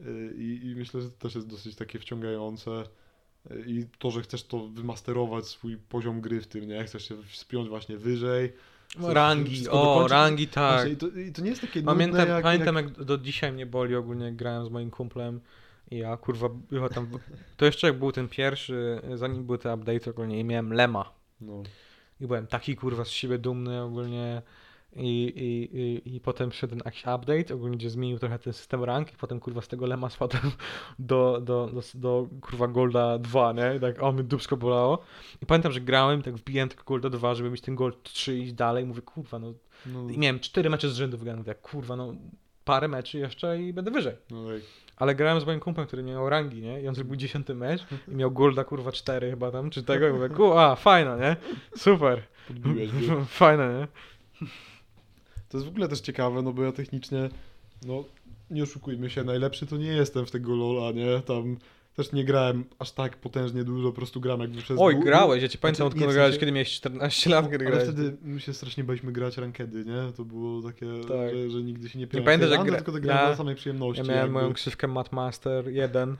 Y, 0.05 0.35
I, 0.39 0.71
I 0.71 0.77
myślę, 0.77 1.01
że 1.01 1.11
to 1.11 1.17
też 1.17 1.35
jest 1.35 1.47
dosyć 1.47 1.77
takie 1.77 1.99
wciągające. 1.99 2.71
Y, 3.51 3.65
I 3.67 3.85
to, 3.99 4.11
że 4.11 4.23
chcesz 4.23 4.45
to 4.45 4.69
wymasterować 4.69 5.47
swój 5.47 5.77
poziom 5.77 6.21
gry 6.21 6.41
w 6.41 6.47
tym, 6.47 6.69
nie? 6.69 6.85
Chcesz 6.85 7.09
się 7.09 7.23
wspiąć 7.23 7.69
właśnie 7.69 7.97
wyżej. 7.97 8.53
chcesz 8.89 9.15
Rangi, 9.15 9.69
o, 9.69 9.85
dokończyć. 9.85 10.13
rangi, 10.13 10.49
tak. 10.49 10.75
Właśnie, 10.75 10.93
i, 10.93 10.97
to, 10.97 11.07
I 11.21 11.33
to 11.33 11.43
nie 11.43 11.51
jest 11.51 11.61
takie 11.61 11.83
Pamiętam, 11.83 12.21
nudne 12.21 12.35
jak, 12.35 12.43
pamiętam 12.43 12.77
jak... 12.77 12.85
jak... 12.85 13.05
do 13.05 13.19
dzisiaj 13.19 13.53
mnie 13.53 13.67
boli 13.67 13.97
ogólnie, 13.97 14.25
jak 14.25 14.37
grałem 14.37 14.67
z 14.67 14.71
moim 14.71 14.91
kumplem 14.91 15.41
i 15.91 15.99
ja, 15.99 16.17
kurwa, 16.17 16.49
była 16.49 16.89
tam... 16.89 17.09
To 17.57 17.65
jeszcze 17.65 17.87
jak 17.87 17.99
był 17.99 18.13
ten 18.13 18.29
pierwszy, 18.29 19.01
zanim 19.15 19.45
były 19.45 19.59
te 19.59 19.75
update 19.75 20.11
ogólnie 20.11 20.41
i 20.41 20.45
miałem 20.45 20.73
Lema. 20.73 21.13
No. 21.41 21.63
I 22.21 22.27
byłem 22.27 22.47
taki, 22.47 22.77
kurwa, 22.77 23.05
z 23.05 23.09
siebie 23.09 23.39
dumny 23.39 23.83
ogólnie 23.83 24.43
i, 24.97 25.33
i, 25.37 25.79
i, 25.81 26.17
i 26.17 26.21
potem 26.21 26.51
przyszedł 26.51 26.71
ten 26.71 26.83
jakiś 26.85 27.03
update, 27.03 27.55
ogólnie 27.55 27.77
gdzie 27.77 27.91
zmienił 27.91 28.19
trochę 28.19 28.39
ten 28.39 28.53
system 28.53 28.85
rank 28.85 29.13
i 29.13 29.17
potem, 29.17 29.41
kurwa, 29.41 29.61
z 29.61 29.69
tego 29.69 29.87
Lema 29.87 30.11
spadłem 30.11 30.43
do, 30.99 31.41
do, 31.41 31.71
do, 31.73 31.83
do 31.95 32.29
kurwa, 32.41 32.69
Golda 32.69 33.19
2, 33.19 33.53
nie? 33.53 33.77
I 33.77 33.81
tak, 33.81 34.03
o, 34.03 34.13
mnie 34.13 34.23
dupsko 34.23 34.57
bolało. 34.57 34.99
I 35.43 35.47
pamiętam, 35.47 35.73
że 35.73 35.81
grałem 35.81 36.23
tak 36.23 36.35
wbijałem 36.35 36.69
tego 36.69 36.83
Golda 36.87 37.11
2, 37.11 37.35
żeby 37.35 37.51
mieć 37.51 37.61
ten 37.61 37.75
Gold 37.75 38.03
3 38.03 38.39
i 38.39 38.43
iść 38.43 38.53
dalej. 38.53 38.87
Mówię, 38.87 39.03
kurwa, 39.03 39.39
no 39.39 39.53
No, 39.87 40.11
i 40.11 40.19
miałem 40.19 40.41
cztery 40.41 40.71
mecze 40.71 40.89
z 40.91 40.97
rzędu 40.97 41.19
wygrane. 41.19 41.39
Mówię, 41.39 41.55
kurwa, 41.55 41.97
no 41.97 42.15
parę 42.65 42.89
meczy 42.89 43.19
jeszcze 43.19 43.63
i 43.63 43.73
będę 43.73 43.91
wyżej. 43.91 44.15
no 44.31 44.49
tak. 44.49 44.61
Ale 44.97 45.15
grałem 45.15 45.41
z 45.41 45.47
moim 45.47 45.61
kumplem, 45.61 45.87
który 45.87 46.03
nie 46.03 46.13
miał 46.13 46.31
rangi, 46.31 46.63
nie? 46.63 46.83
I 46.83 46.89
on 46.89 46.95
zrobił 46.95 47.17
dziesiąty 47.17 47.55
mecz 47.55 47.87
i 48.09 48.15
miał 48.15 48.31
golda, 48.31 48.65
kurwa, 48.65 48.93
cztery 48.93 49.31
chyba 49.31 49.51
tam, 49.51 49.71
czy 49.71 49.83
tego. 49.83 50.09
I 50.09 50.13
mówię, 50.13 50.29
ku, 50.29 50.59
a, 50.59 50.77
fajna, 50.77 51.17
nie? 51.17 51.37
Super. 51.77 52.23
Fajne, 53.27 53.79
nie? 53.79 53.89
To 55.55 55.59
jest 55.59 55.67
w 55.67 55.71
ogóle 55.71 55.89
też 55.89 56.01
ciekawe, 56.01 56.43
no 56.43 56.53
bo 56.53 56.63
ja 56.63 56.73
technicznie, 56.73 57.29
no 57.87 58.05
nie 58.51 58.63
oszukujmy 58.63 59.11
się, 59.11 59.25
najlepszy 59.25 59.67
to 59.67 59.77
nie 59.77 59.87
jestem 59.87 60.27
w 60.27 60.31
tego 60.31 60.57
Lola, 60.57 60.93
nie? 60.93 61.21
Tam 61.21 61.57
też 61.97 62.13
nie 62.13 62.25
grałem 62.25 62.65
aż 62.79 62.93
tak 62.93 63.17
potężnie 63.17 63.65
dużo, 63.65 63.89
po 63.89 63.95
prostu 63.97 64.21
gram 64.21 64.41
jakby 64.41 64.63
przez... 64.63 64.77
Oj, 64.81 64.97
dłu- 64.97 65.05
grałeś, 65.05 65.43
ja 65.43 65.49
ci 65.49 65.59
pamiętam, 65.59 65.87
Znaczy, 65.87 65.99
nie, 65.99 66.03
odkąd 66.05 66.15
grałeś, 66.17 66.39
kiedy 66.39 66.53
miałeś 66.53 66.71
14 66.73 67.31
lat, 67.31 67.51
kiedy 67.51 67.67
Ale 67.67 67.75
grałeś. 67.77 67.89
wtedy 67.95 68.17
my 68.23 68.41
się 68.41 68.55
strasznie 68.55 68.85
baliśmy 68.85 69.13
grać 69.13 69.37
rankedy, 69.37 69.85
nie? 69.85 70.13
To 70.17 70.25
było 70.25 70.63
takie, 70.63 70.87
Tak. 71.09 71.37
że, 71.37 71.51
że 71.51 71.63
nigdy 71.63 71.89
się 71.89 71.99
nie 71.99 72.07
pamiętasz, 72.07 72.41
jak 72.51 72.59
Rano, 72.59 72.65
gra- 72.65 72.77
tylko 72.77 72.93
tak 72.93 73.03
grałem 73.03 73.23
ja- 73.23 73.27
dla 73.29 73.37
samej 73.37 73.55
przyjemności. 73.55 74.03
Ja 74.03 74.07
miałem 74.09 74.21
jakby. 74.23 74.33
moją 74.33 74.53
ksywkę 74.55 74.87
Matmaster 74.89 75.69
1, 75.69 76.17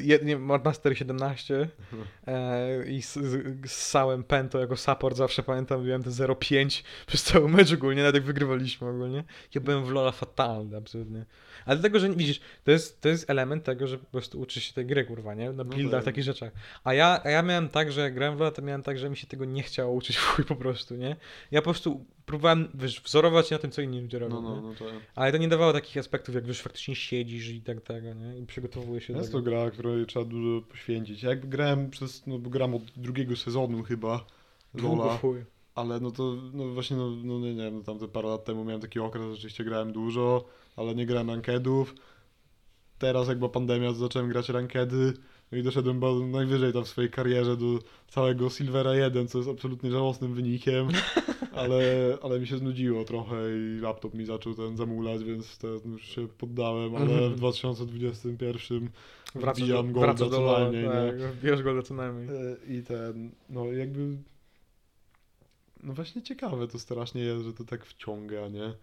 jed, 0.00 0.24
nie, 0.24 0.38
Matmaster 0.38 0.98
17 0.98 1.68
e, 2.26 2.86
i 2.90 3.02
całym 3.66 4.24
Pento 4.24 4.58
jako 4.58 4.76
support 4.76 5.16
zawsze 5.16 5.42
pamiętam, 5.42 5.86
miałem 5.86 6.02
ten 6.02 6.12
0,5 6.12 6.82
przez 7.06 7.22
cały 7.22 7.48
mecz 7.48 7.72
ogólnie, 7.72 8.02
nawet 8.02 8.14
jak 8.14 8.24
wygrywaliśmy 8.24 8.88
ogólnie. 8.88 9.24
Ja 9.54 9.60
byłem 9.60 9.84
w 9.84 9.90
Lola 9.90 10.12
fatalny, 10.12 10.76
absolutnie. 10.76 11.24
Ale 11.64 11.76
dlatego, 11.76 11.98
że 11.98 12.10
widzisz, 12.14 12.40
to 12.64 12.70
jest, 12.70 13.00
to 13.00 13.08
jest 13.08 13.30
element 13.30 13.64
tego, 13.64 13.86
że 13.86 13.98
po 13.98 14.06
prostu 14.06 14.40
uczysz 14.40 14.64
się 14.64 14.72
tej 14.72 14.86
gry, 14.86 15.04
kurwa, 15.16 15.34
nie? 15.34 15.52
Na 15.52 15.64
No 15.64 15.76
buildach, 15.76 16.00
tak. 16.00 16.04
takich 16.04 16.24
rzeczach. 16.24 16.52
A 16.84 16.94
ja, 16.94 17.20
a 17.24 17.30
ja 17.30 17.42
miałem 17.42 17.68
tak, 17.68 17.92
że 17.92 18.00
jak 18.00 18.14
grałem 18.14 18.36
w 18.36 18.40
Lola, 18.40 18.50
to 18.50 18.62
miałem 18.62 18.82
tak, 18.82 18.98
że 18.98 19.10
mi 19.10 19.16
się 19.16 19.26
tego 19.26 19.44
nie 19.44 19.62
chciało 19.62 19.92
uczyć 19.92 20.16
w 20.22 20.24
chuj 20.26 20.44
po 20.44 20.56
prostu, 20.56 20.96
nie? 20.96 21.16
Ja 21.50 21.60
po 21.62 21.70
prostu 21.70 22.04
próbowałem, 22.26 22.68
wiesz, 22.74 23.00
wzorować 23.00 23.48
się 23.48 23.54
na 23.54 23.58
tym, 23.58 23.70
co 23.70 23.82
inni 23.82 24.00
ludzie 24.00 24.18
robią, 24.18 24.34
No, 24.34 24.56
no, 24.56 24.60
no 24.62 24.74
to... 24.74 24.84
Ale 25.14 25.32
to 25.32 25.38
nie 25.38 25.48
dawało 25.48 25.72
takich 25.72 25.96
aspektów, 25.96 26.34
jak 26.34 26.44
wiesz, 26.46 26.62
faktycznie 26.62 26.94
siedzisz 26.96 27.48
i 27.48 27.62
tak 27.62 27.80
tego, 27.80 28.14
nie? 28.14 28.38
I 28.38 28.46
przygotowujesz 28.46 29.04
się 29.04 29.12
do 29.12 29.18
Jest 29.18 29.30
tego. 29.32 29.38
to 29.38 29.50
gra, 29.50 29.70
której 29.70 30.06
trzeba 30.06 30.24
dużo 30.24 30.66
poświęcić. 30.66 31.22
Ja 31.22 31.30
jakby 31.30 31.46
grałem 31.48 31.90
przez, 31.90 32.26
no 32.26 32.38
bo 32.38 32.50
gram 32.50 32.74
od 32.74 32.82
drugiego 32.96 33.36
sezonu 33.36 33.82
chyba 33.82 34.24
Lola, 34.74 35.18
ale 35.74 36.00
no 36.00 36.10
to, 36.10 36.36
no 36.52 36.68
właśnie, 36.68 36.96
no, 36.96 37.10
no 37.10 37.38
nie, 37.38 37.54
nie 37.54 37.62
wiem, 37.64 37.74
no 37.76 37.82
tamte 37.82 38.08
parę 38.08 38.28
lat 38.28 38.44
temu 38.44 38.64
miałem 38.64 38.80
taki 38.80 39.00
okres, 39.00 39.24
że 39.24 39.34
rzeczywiście 39.34 39.64
grałem 39.64 39.92
dużo, 39.92 40.44
ale 40.76 40.94
nie 40.94 41.06
grałem 41.06 41.30
rankedów. 41.30 41.94
Teraz 42.98 43.28
jak 43.28 43.38
była 43.38 43.50
pandemia, 43.50 43.92
zacząłem 43.92 44.28
grać 44.28 44.48
rankedy, 44.48 45.12
i 45.52 45.62
doszedłem 45.62 46.00
ba- 46.00 46.26
najwyżej 46.30 46.72
tam 46.72 46.84
w 46.84 46.88
swojej 46.88 47.10
karierze 47.10 47.56
do 47.56 47.78
całego 48.08 48.50
Silvera 48.50 48.94
1, 48.94 49.28
co 49.28 49.38
jest 49.38 49.50
absolutnie 49.50 49.90
żałosnym 49.90 50.34
wynikiem, 50.34 50.88
ale, 51.52 51.82
ale 52.22 52.40
mi 52.40 52.46
się 52.46 52.56
znudziło 52.58 53.04
trochę 53.04 53.36
i 53.56 53.80
laptop 53.80 54.14
mi 54.14 54.24
zaczął 54.24 54.54
ten 54.54 54.76
zamulać, 54.76 55.24
więc 55.24 55.58
teraz 55.58 55.84
już 55.84 56.02
się 56.08 56.28
poddałem, 56.28 56.96
ale 56.96 57.04
Mhm. 57.12 57.32
w 57.32 57.36
2021 57.36 58.90
Wracasz 59.34 59.62
wbijam 59.64 59.92
golda 59.92 60.06
wracasz 60.06 60.28
do 60.30 60.36
co 60.36 60.42
Lola, 60.42 60.58
najmniej, 60.60 60.82
nie? 60.82 60.88
tak, 61.22 61.32
wbijasz 61.32 61.62
golda 61.62 61.82
co 61.82 61.94
najmniej. 61.94 62.28
I 62.68 62.82
ten, 62.82 63.30
no 63.48 63.64
jakby. 63.72 64.16
No 65.82 65.92
właśnie 65.94 66.22
ciekawe 66.22 66.68
to 66.68 66.78
strasznie 66.78 67.22
jest, 67.22 67.44
że 67.44 67.52
to 67.52 67.64
tak 67.64 67.86
wciąga, 67.86 68.48
nie? 68.48 68.74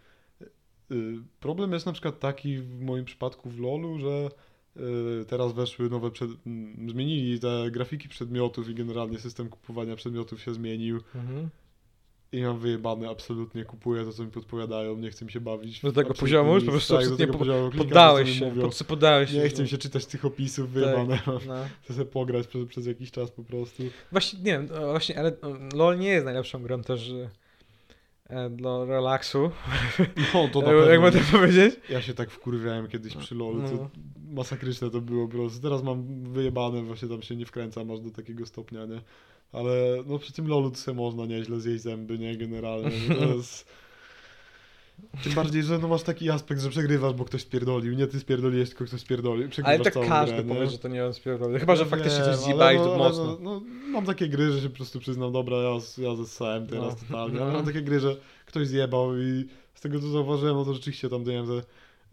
Y, 0.93 1.15
Problem 1.39 1.73
jest 1.73 1.85
na 1.85 1.91
przykład 1.91 2.19
taki 2.19 2.57
w 2.57 2.81
moim 2.81 3.05
przypadku 3.05 3.49
w 3.49 3.59
LoLu, 3.59 3.99
że 3.99 4.29
y, 5.21 5.25
teraz 5.25 5.53
weszły 5.53 5.89
nowe, 5.89 6.11
przed... 6.11 6.29
m, 6.47 6.89
zmienili 6.89 7.39
te 7.39 7.71
grafiki 7.71 8.09
przedmiotów 8.09 8.69
i 8.69 8.75
generalnie 8.75 9.19
system 9.19 9.49
kupowania 9.49 9.95
przedmiotów 9.95 10.41
się 10.41 10.53
zmienił 10.53 10.99
Mhm. 11.15 11.49
i 12.31 12.41
mam 12.41 12.59
wyjebane, 12.59 13.09
absolutnie 13.09 13.65
kupuję 13.65 14.05
to, 14.05 14.11
co 14.13 14.23
mi 14.25 14.31
podpowiadają, 14.31 14.97
nie 14.97 15.09
chcę 15.09 15.25
mi 15.25 15.31
się 15.31 15.39
bawić. 15.41 15.81
Do 15.81 15.91
tego 15.91 16.13
poziomu 16.13 16.55
już 16.55 16.63
po 16.65 16.71
prostu 16.71 16.93
tak, 16.93 17.01
absolutnie 17.01 17.27
po- 17.27 17.37
klikam, 17.39 17.71
Poddałeś 17.77 18.29
mi 18.29 18.35
się, 18.35 18.51
pod, 18.61 18.83
poddałeś 18.87 19.31
się. 19.31 19.37
Nie 19.37 19.49
chcę 19.49 19.61
mi 19.63 19.67
się 19.69 19.77
czytać 19.77 20.05
tych 20.05 20.25
opisów, 20.25 20.65
Tak, 20.65 20.73
wyjebane 20.73 21.19
mam. 21.27 21.39
no. 21.47 21.55
Chcę 21.83 21.93
sobie 21.93 22.05
pograć 22.05 22.47
przez, 22.47 22.67
przez 22.67 22.85
jakiś 22.85 23.11
czas 23.11 23.31
po 23.31 23.43
prostu. 23.43 23.83
Właśnie, 24.11 24.39
nie 24.39 24.45
wiem, 24.51 24.67
o, 24.83 24.89
właśnie, 24.91 25.19
ale 25.19 25.41
o, 25.41 25.53
LoL 25.77 25.99
nie 25.99 26.07
jest 26.09 26.25
najlepszą 26.25 26.63
grą 26.63 26.81
też 26.83 27.13
e, 28.29 28.49
dla 28.49 28.85
relaksu. 28.85 29.51
No 30.33 30.47
to 30.47 30.61
na 30.61 30.71
Jak 30.71 30.85
pewno. 30.85 31.01
mogę 31.01 31.19
powiedzieć? 31.31 31.75
Ja 31.89 32.01
się 32.01 32.13
tak 32.13 32.31
wkurwiałem 32.31 32.87
kiedyś 32.87 33.15
przy 33.15 33.35
LoLu, 33.35 33.61
No. 33.61 33.69
to 33.69 33.89
masakryczne 34.31 34.89
to 34.89 35.01
było 35.01 35.27
po 35.27 35.33
prostu. 35.33 35.61
Teraz 35.61 35.83
mam 35.83 36.23
wyjebane, 36.33 36.81
właśnie 36.83 37.07
tam 37.07 37.21
się 37.21 37.35
nie 37.35 37.45
wkręcam 37.45 37.91
aż 37.91 37.99
do 37.99 38.11
takiego 38.11 38.45
stopnia, 38.45 38.85
nie? 38.85 39.01
Ale 39.51 39.73
no 40.05 40.19
przy 40.19 40.33
tym 40.33 40.47
LoLu 40.47 40.71
to 40.71 40.77
sobie 40.77 40.97
można 40.97 41.25
nieźle 41.25 41.59
zjeść 41.59 41.83
zęby, 41.83 42.19
nie? 42.19 42.37
Generalnie. 42.37 42.91
To 43.19 43.25
jest... 43.35 43.65
Tym 45.23 45.33
bardziej, 45.33 45.63
że 45.63 45.77
no 45.77 45.87
masz 45.87 46.03
taki 46.03 46.29
aspekt, 46.29 46.61
że 46.61 46.69
przegrywasz, 46.69 47.13
bo 47.13 47.25
ktoś 47.25 47.41
spierdolił. 47.41 47.93
Nie 47.93 48.07
ty 48.07 48.19
spierdoliłeś, 48.19 48.69
tylko 48.69 48.85
ktoś 48.85 48.99
spierdolił. 49.01 49.49
Przegrywasz 49.49 49.79
Ale 49.81 49.91
tak 49.91 50.07
każdy 50.07 50.35
grę, 50.35 50.43
nie? 50.43 50.55
powie, 50.55 50.67
że 50.69 50.77
to 50.77 50.87
nie 50.87 51.05
on 51.05 51.13
spierdolił. 51.13 51.59
Chyba, 51.59 51.75
że 51.75 51.85
faktycznie 51.85 52.23
coś 52.23 52.35
zjebałeś 52.35 52.77
no, 52.77 52.85
to 52.85 52.97
mocno. 52.97 53.23
No, 53.25 53.37
no, 53.41 53.61
mam 53.89 54.05
takie 54.05 54.27
gry, 54.29 54.51
że 54.51 54.61
się 54.61 54.69
po 54.69 54.75
prostu 54.75 54.99
przyznam, 54.99 55.31
dobra, 55.31 55.57
ja, 55.57 55.71
ja 55.97 56.15
zessałem 56.15 56.67
teraz 56.67 56.95
No. 57.01 57.07
totalnie, 57.07 57.39
No. 57.39 57.51
mam 57.51 57.65
takie 57.65 57.81
gry, 57.81 57.99
że 57.99 58.15
ktoś 58.45 58.67
zjebał 58.67 59.17
i 59.17 59.45
z 59.73 59.81
tego 59.81 59.99
co 59.99 60.07
zauważyłem, 60.07 60.55
no 60.55 60.65
to 60.65 60.73
rzeczywiście 60.73 61.09
tam, 61.09 61.19
nie 61.23 61.31
wiem, 61.31 61.45
że 61.45 61.63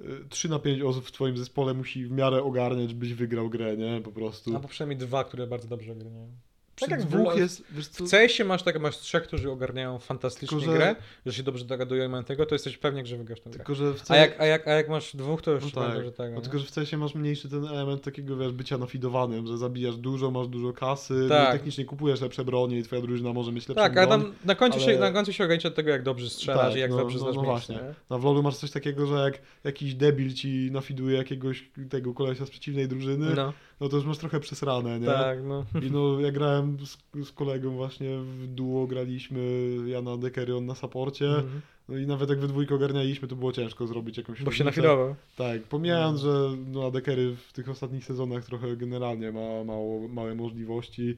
y, 0.00 0.24
3 0.28 0.48
na 0.48 0.58
5 0.58 0.82
osób 0.82 1.06
w 1.06 1.12
twoim 1.12 1.36
zespole 1.36 1.74
musi 1.74 2.06
w 2.06 2.10
miarę 2.10 2.42
ogarniać, 2.42 2.94
byś 2.94 3.14
wygrał 3.14 3.50
grę, 3.50 3.76
nie? 3.76 4.00
Po 4.04 4.12
prostu. 4.12 4.54
Albo 4.54 4.68
przynajmniej 4.68 4.98
dwa, 4.98 5.24
które 5.24 5.46
bardzo 5.46 5.68
dobrze 5.68 5.94
grają. 5.94 6.28
Przy 6.42 6.49
tak 6.80 6.90
jak 6.90 7.02
w 7.02 7.04
dwóch 7.04 7.26
LoL- 7.26 7.38
jest, 7.38 7.64
wiesz 7.70 7.88
co, 7.88 8.04
W 8.04 8.10
CS-ie 8.10 8.44
masz, 8.48 8.62
tak, 8.62 8.80
masz 8.80 8.98
trzech, 8.98 9.22
którzy 9.22 9.50
ogarniają 9.50 9.98
fantastycznie 9.98 10.58
Tylko, 10.58 10.72
że- 10.72 10.78
grę, 10.78 10.96
że 11.26 11.32
się 11.32 11.42
dobrze 11.42 11.64
dogadują 11.64 12.04
i 12.04 12.08
mają 12.08 12.24
tego, 12.24 12.46
to 12.46 12.54
jesteś 12.54 12.78
pewnie, 12.78 13.06
że 13.06 13.16
wygrasz 13.16 13.40
tę 13.40 13.50
grę. 13.50 13.58
tylko 13.58 13.74
że 13.74 13.94
w 13.94 14.10
A 14.10 14.16
jak, 14.16 14.40
a, 14.40 14.46
jak, 14.46 14.68
a 14.68 14.70
jak 14.70 14.88
masz 14.88 15.16
dwóch, 15.16 15.42
to 15.42 15.50
już 15.50 15.74
No 15.74 15.82
no 15.82 15.88
tak. 15.94 16.14
tego. 16.16 16.34
no 16.34 16.40
tylko, 16.40 16.58
że 16.58 16.64
w 16.66 16.72
CS 16.72 16.92
masz 16.92 17.14
mniejszy 17.14 17.48
ten 17.48 17.64
element 17.64 18.02
takiego, 18.02 18.36
wiesz, 18.36 18.52
bycia 18.52 18.78
nafidowanym, 18.78 19.46
że 19.46 19.58
zabijasz 19.58 19.96
dużo, 19.96 20.30
masz 20.30 20.48
dużo 20.48 20.72
kasy, 20.72 21.14
no 21.14 21.28
Tak. 21.28 21.52
technicznie 21.52 21.84
kupujesz 21.84 22.20
lepsze 22.20 22.44
bronie 22.44 22.78
i 22.78 22.82
twoja 22.82 23.02
drużyna 23.02 23.32
może 23.32 23.52
mieć 23.52 23.68
lepszą 23.68 23.82
Tak, 23.82 23.96
a 23.98 24.06
broń. 24.06 24.20
tam 24.22 24.32
na 24.44 24.54
końcu, 24.54 24.80
się, 24.80 24.86
ale- 24.86 24.98
na 24.98 25.12
końcu 25.12 25.32
się 25.32 25.44
ogranicza 25.44 25.70
do 25.70 25.76
tego, 25.76 25.90
jak 25.90 26.02
dobrze 26.02 26.30
strzelasz 26.30 26.66
Tak, 26.68 26.76
i 26.76 26.80
jak 26.80 26.90
no, 26.90 26.96
dobrze 26.96 27.18
no, 27.18 27.24
znasz 27.24 27.36
no 27.36 27.42
właśnie. 27.42 27.74
nie? 27.74 27.94
Na 28.10 28.18
w 28.18 28.24
LoLu 28.24 28.42
masz 28.42 28.56
coś 28.56 28.70
takiego, 28.70 29.06
że 29.06 29.14
jak 29.14 29.38
jakiś 29.64 29.94
debil 29.94 30.32
ci 30.34 30.68
nafiduje 30.72 31.16
jakiegoś 31.16 31.70
tego 31.90 32.14
kolesia 32.14 32.46
z 32.46 32.50
przeciwnej 32.50 32.88
drużyny, 32.88 33.34
no, 33.36 33.52
No, 33.80 33.88
to 33.88 33.96
już 33.96 34.06
masz 34.06 34.18
trochę 34.18 34.40
przesrane, 34.40 35.00
nie? 35.00 35.06
tak, 35.06 35.38
no. 35.44 35.64
I 35.82 35.90
no, 35.90 36.20
ja 36.20 36.32
grałem 36.32 36.76
z, 36.86 36.98
z 37.28 37.32
kolegą 37.32 37.70
właśnie 37.70 38.18
w 38.18 38.46
duo, 38.46 38.86
graliśmy 38.86 39.40
ja 39.86 40.02
na 40.02 40.16
Dekery, 40.16 40.56
on 40.56 40.66
na 40.66 40.74
saporcie, 40.74 41.26
Mhm. 41.26 41.60
no 41.88 41.98
i 41.98 42.06
nawet 42.06 42.30
jak 42.30 42.38
we 42.40 42.48
dwójkę 42.48 42.74
ogarnialiśmy, 42.74 43.28
to 43.28 43.36
było 43.36 43.52
ciężko 43.52 43.86
zrobić 43.86 44.16
jakąś 44.18 44.38
Bo 44.38 44.38
się 44.38 44.44
różnicę. 44.44 44.64
nafidował. 44.64 45.14
Tak, 45.36 45.62
pomijając, 45.62 46.20
że 46.20 46.50
no, 46.72 46.86
Adekery 46.86 47.36
w 47.48 47.52
tych 47.52 47.68
ostatnich 47.68 48.04
sezonach 48.04 48.44
trochę 48.44 48.76
generalnie 48.76 49.32
ma 49.32 49.64
mało, 49.64 50.08
małe 50.08 50.34
możliwości, 50.34 51.16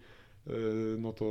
no 0.98 1.12
to, 1.12 1.24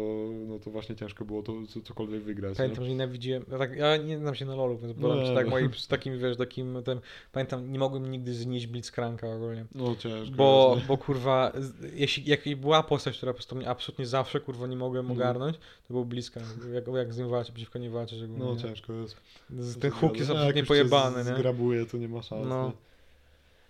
no 0.48 0.60
to 0.60 0.72
właśnie 0.72 0.96
ciężko 0.96 1.26
było 1.26 1.44
to 1.44 1.54
co, 1.70 1.82
cokolwiek 1.82 2.24
wygrać. 2.24 2.58
Pamiętam, 2.58 2.80
nie? 2.84 2.86
że 2.86 2.92
nienawidziłem. 2.92 3.46
Ja, 3.52 3.58
tak, 3.58 3.76
ja 3.76 3.98
nie 3.98 4.18
znam 4.18 4.36
się 4.36 4.46
na 4.46 4.56
LoLu, 4.56 4.78
więc 4.78 4.98
No 4.98 5.02
byłem 5.02 5.24
no, 5.24 5.36
tak 5.36 5.46
no. 5.46 5.52
moim, 5.52 5.74
z 5.74 5.88
takim, 5.88 6.20
wiesz, 6.20 6.38
takim 6.38 6.84
tym. 6.86 7.02
Pamiętam, 7.32 7.72
nie 7.72 7.80
mogłem 7.80 8.12
nigdy 8.12 8.34
znieść 8.34 8.68
Blitzcranka 8.68 9.28
ogólnie. 9.28 9.66
No 9.76 9.96
ciężko. 9.96 10.36
Bo, 10.36 10.78
bo 10.88 10.98
kurwa, 10.98 11.52
jeśli 11.94 12.30
jak 12.30 12.42
była 12.58 12.84
postać, 12.84 13.18
która 13.18 13.32
po 13.32 13.38
prostu 13.38 13.56
mnie 13.56 13.70
absolutnie 13.70 14.06
zawsze 14.06 14.40
kurwa 14.40 14.68
nie 14.68 14.76
mogłem 14.76 15.06
Mhm. 15.06 15.20
ogarnąć, 15.20 15.58
to 15.88 15.94
był 15.94 16.06
Blitzcrank. 16.06 16.48
Jak, 16.74 16.88
jak 16.88 17.14
z 17.14 17.18
nim 17.18 17.30
walczyć, 17.30 17.54
przeciwko 17.56 17.80
nie 17.80 17.90
walczyć 17.90 18.20
nie? 18.20 18.26
ogólnie. 18.26 18.46
no 18.46 18.56
ciężko 18.56 18.94
jest. 18.94 19.16
Ten 19.48 19.58
się 19.58 19.64
zgadza. 19.64 20.08
jest 20.16 20.32
absolutnie 20.32 20.64
pojebany, 20.64 21.18
nie? 21.18 21.36
Zgrabuje, 21.36 21.86
to 21.86 21.98
nie 21.98 22.08
ma 22.10 22.22
szans. 22.22 22.48
No. 22.50 22.72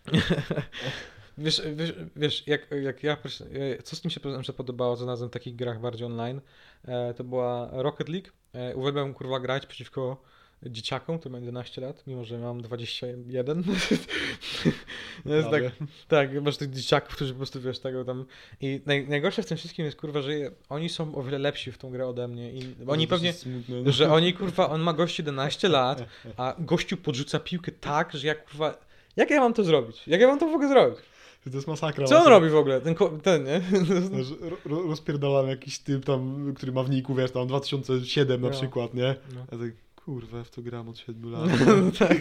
Wiesz, 1.38 1.62
wiesz, 1.76 1.94
wiesz 2.16 2.48
jak, 2.48 2.68
jak 2.82 3.04
ja, 3.04 3.18
e, 3.54 3.84
co 3.84 3.96
z 3.96 4.02
tym 4.02 4.12
się 4.12 4.20
przykład 4.20 4.58
podobało, 4.58 4.98
co 4.98 5.06
nazwę 5.06 5.28
w 5.28 5.32
takich 5.32 5.56
grach 5.56 5.80
bardziej 5.80 6.08
online, 6.08 6.42
e, 6.86 7.14
to 7.14 7.24
była 7.24 7.70
Rocket 7.72 8.10
League. 8.10 8.28
E, 8.54 8.76
uwielbiam 8.76 9.14
kurwa 9.14 9.40
grać 9.40 9.66
przeciwko 9.66 10.22
dzieciakom, 10.66 11.20
to 11.20 11.30
mam 11.30 11.42
11 11.42 11.82
lat, 11.82 12.04
mimo 12.08 12.24
że 12.24 12.38
mam 12.38 12.62
21. 12.62 13.64
no 15.26 15.36
jest 15.36 15.50
tak, 15.50 15.64
tak, 16.08 16.42
masz 16.42 16.58
tych 16.58 16.70
dzieciaków, 16.70 17.16
którzy 17.16 17.34
po 17.34 17.38
prostu 17.38 17.62
wiesz 17.62 17.80
tego 17.80 18.06
tam. 18.06 18.26
I 18.62 18.82
naj, 18.86 19.08
najgorsze 19.08 19.44
w 19.44 19.46
tym 19.46 19.58
wszystkim 19.58 19.86
jest 19.86 19.98
kurwa, 19.98 20.22
że 20.22 20.32
oni 20.70 20.90
są 20.90 21.16
o 21.16 21.24
wiele 21.24 21.40
lepsi 21.40 21.72
w 21.72 21.78
tą 21.78 21.92
grę 21.92 22.08
ode 22.08 22.28
mnie. 22.28 22.52
I 22.54 22.76
oni 22.88 23.08
To 23.08 23.16
pewnie, 23.16 23.34
Smutne, 23.34 23.82
no. 23.82 23.92
że 23.92 24.14
oni 24.14 24.34
kurwa, 24.34 24.70
on 24.70 24.82
ma 24.82 24.94
gościu 24.94 25.22
11 25.22 25.70
lat, 25.70 26.06
a 26.38 26.56
gościu 26.60 26.98
podrzuca 26.98 27.40
piłkę 27.40 27.72
tak, 27.72 28.12
że 28.14 28.28
ja 28.28 28.36
kurwa. 28.36 28.78
Jak 29.16 29.30
ja 29.30 29.40
mam 29.40 29.54
to 29.54 29.64
zrobić? 29.64 30.08
Jak 30.08 30.22
ja 30.22 30.28
mam 30.28 30.40
to 30.40 30.48
w 30.48 30.54
ogóle 30.54 30.70
zrobić? 30.70 31.00
To 31.44 31.50
jest 31.58 31.68
masakra. 31.68 32.08
Co 32.08 32.16
on 32.16 32.20
masakra. 32.20 32.40
robi 32.40 32.50
w 32.50 32.56
ogóle? 32.56 32.82
Ten, 32.82 32.96
ten 33.24 33.44
nie? 33.44 33.62
Wiesz, 34.18 34.28
ro- 34.66 34.82
jakiś 35.50 35.80
typ 35.80 36.06
tam, 36.06 36.54
który 36.56 36.72
ma 36.72 36.84
w 36.84 36.90
niku, 36.90 37.16
wiesz, 37.16 37.32
tam 37.32 37.48
2007 37.48 38.42
na 38.42 38.48
No. 38.48 38.54
przykład, 38.54 38.94
nie? 38.94 39.16
No. 39.36 39.40
Ja 39.52 39.58
tak, 39.58 39.72
kurwa, 40.06 40.44
w 40.44 40.50
to 40.50 40.62
gram 40.62 40.90
od 40.90 40.98
7 40.98 41.32
lat. 41.32 41.50
tak, 42.00 42.18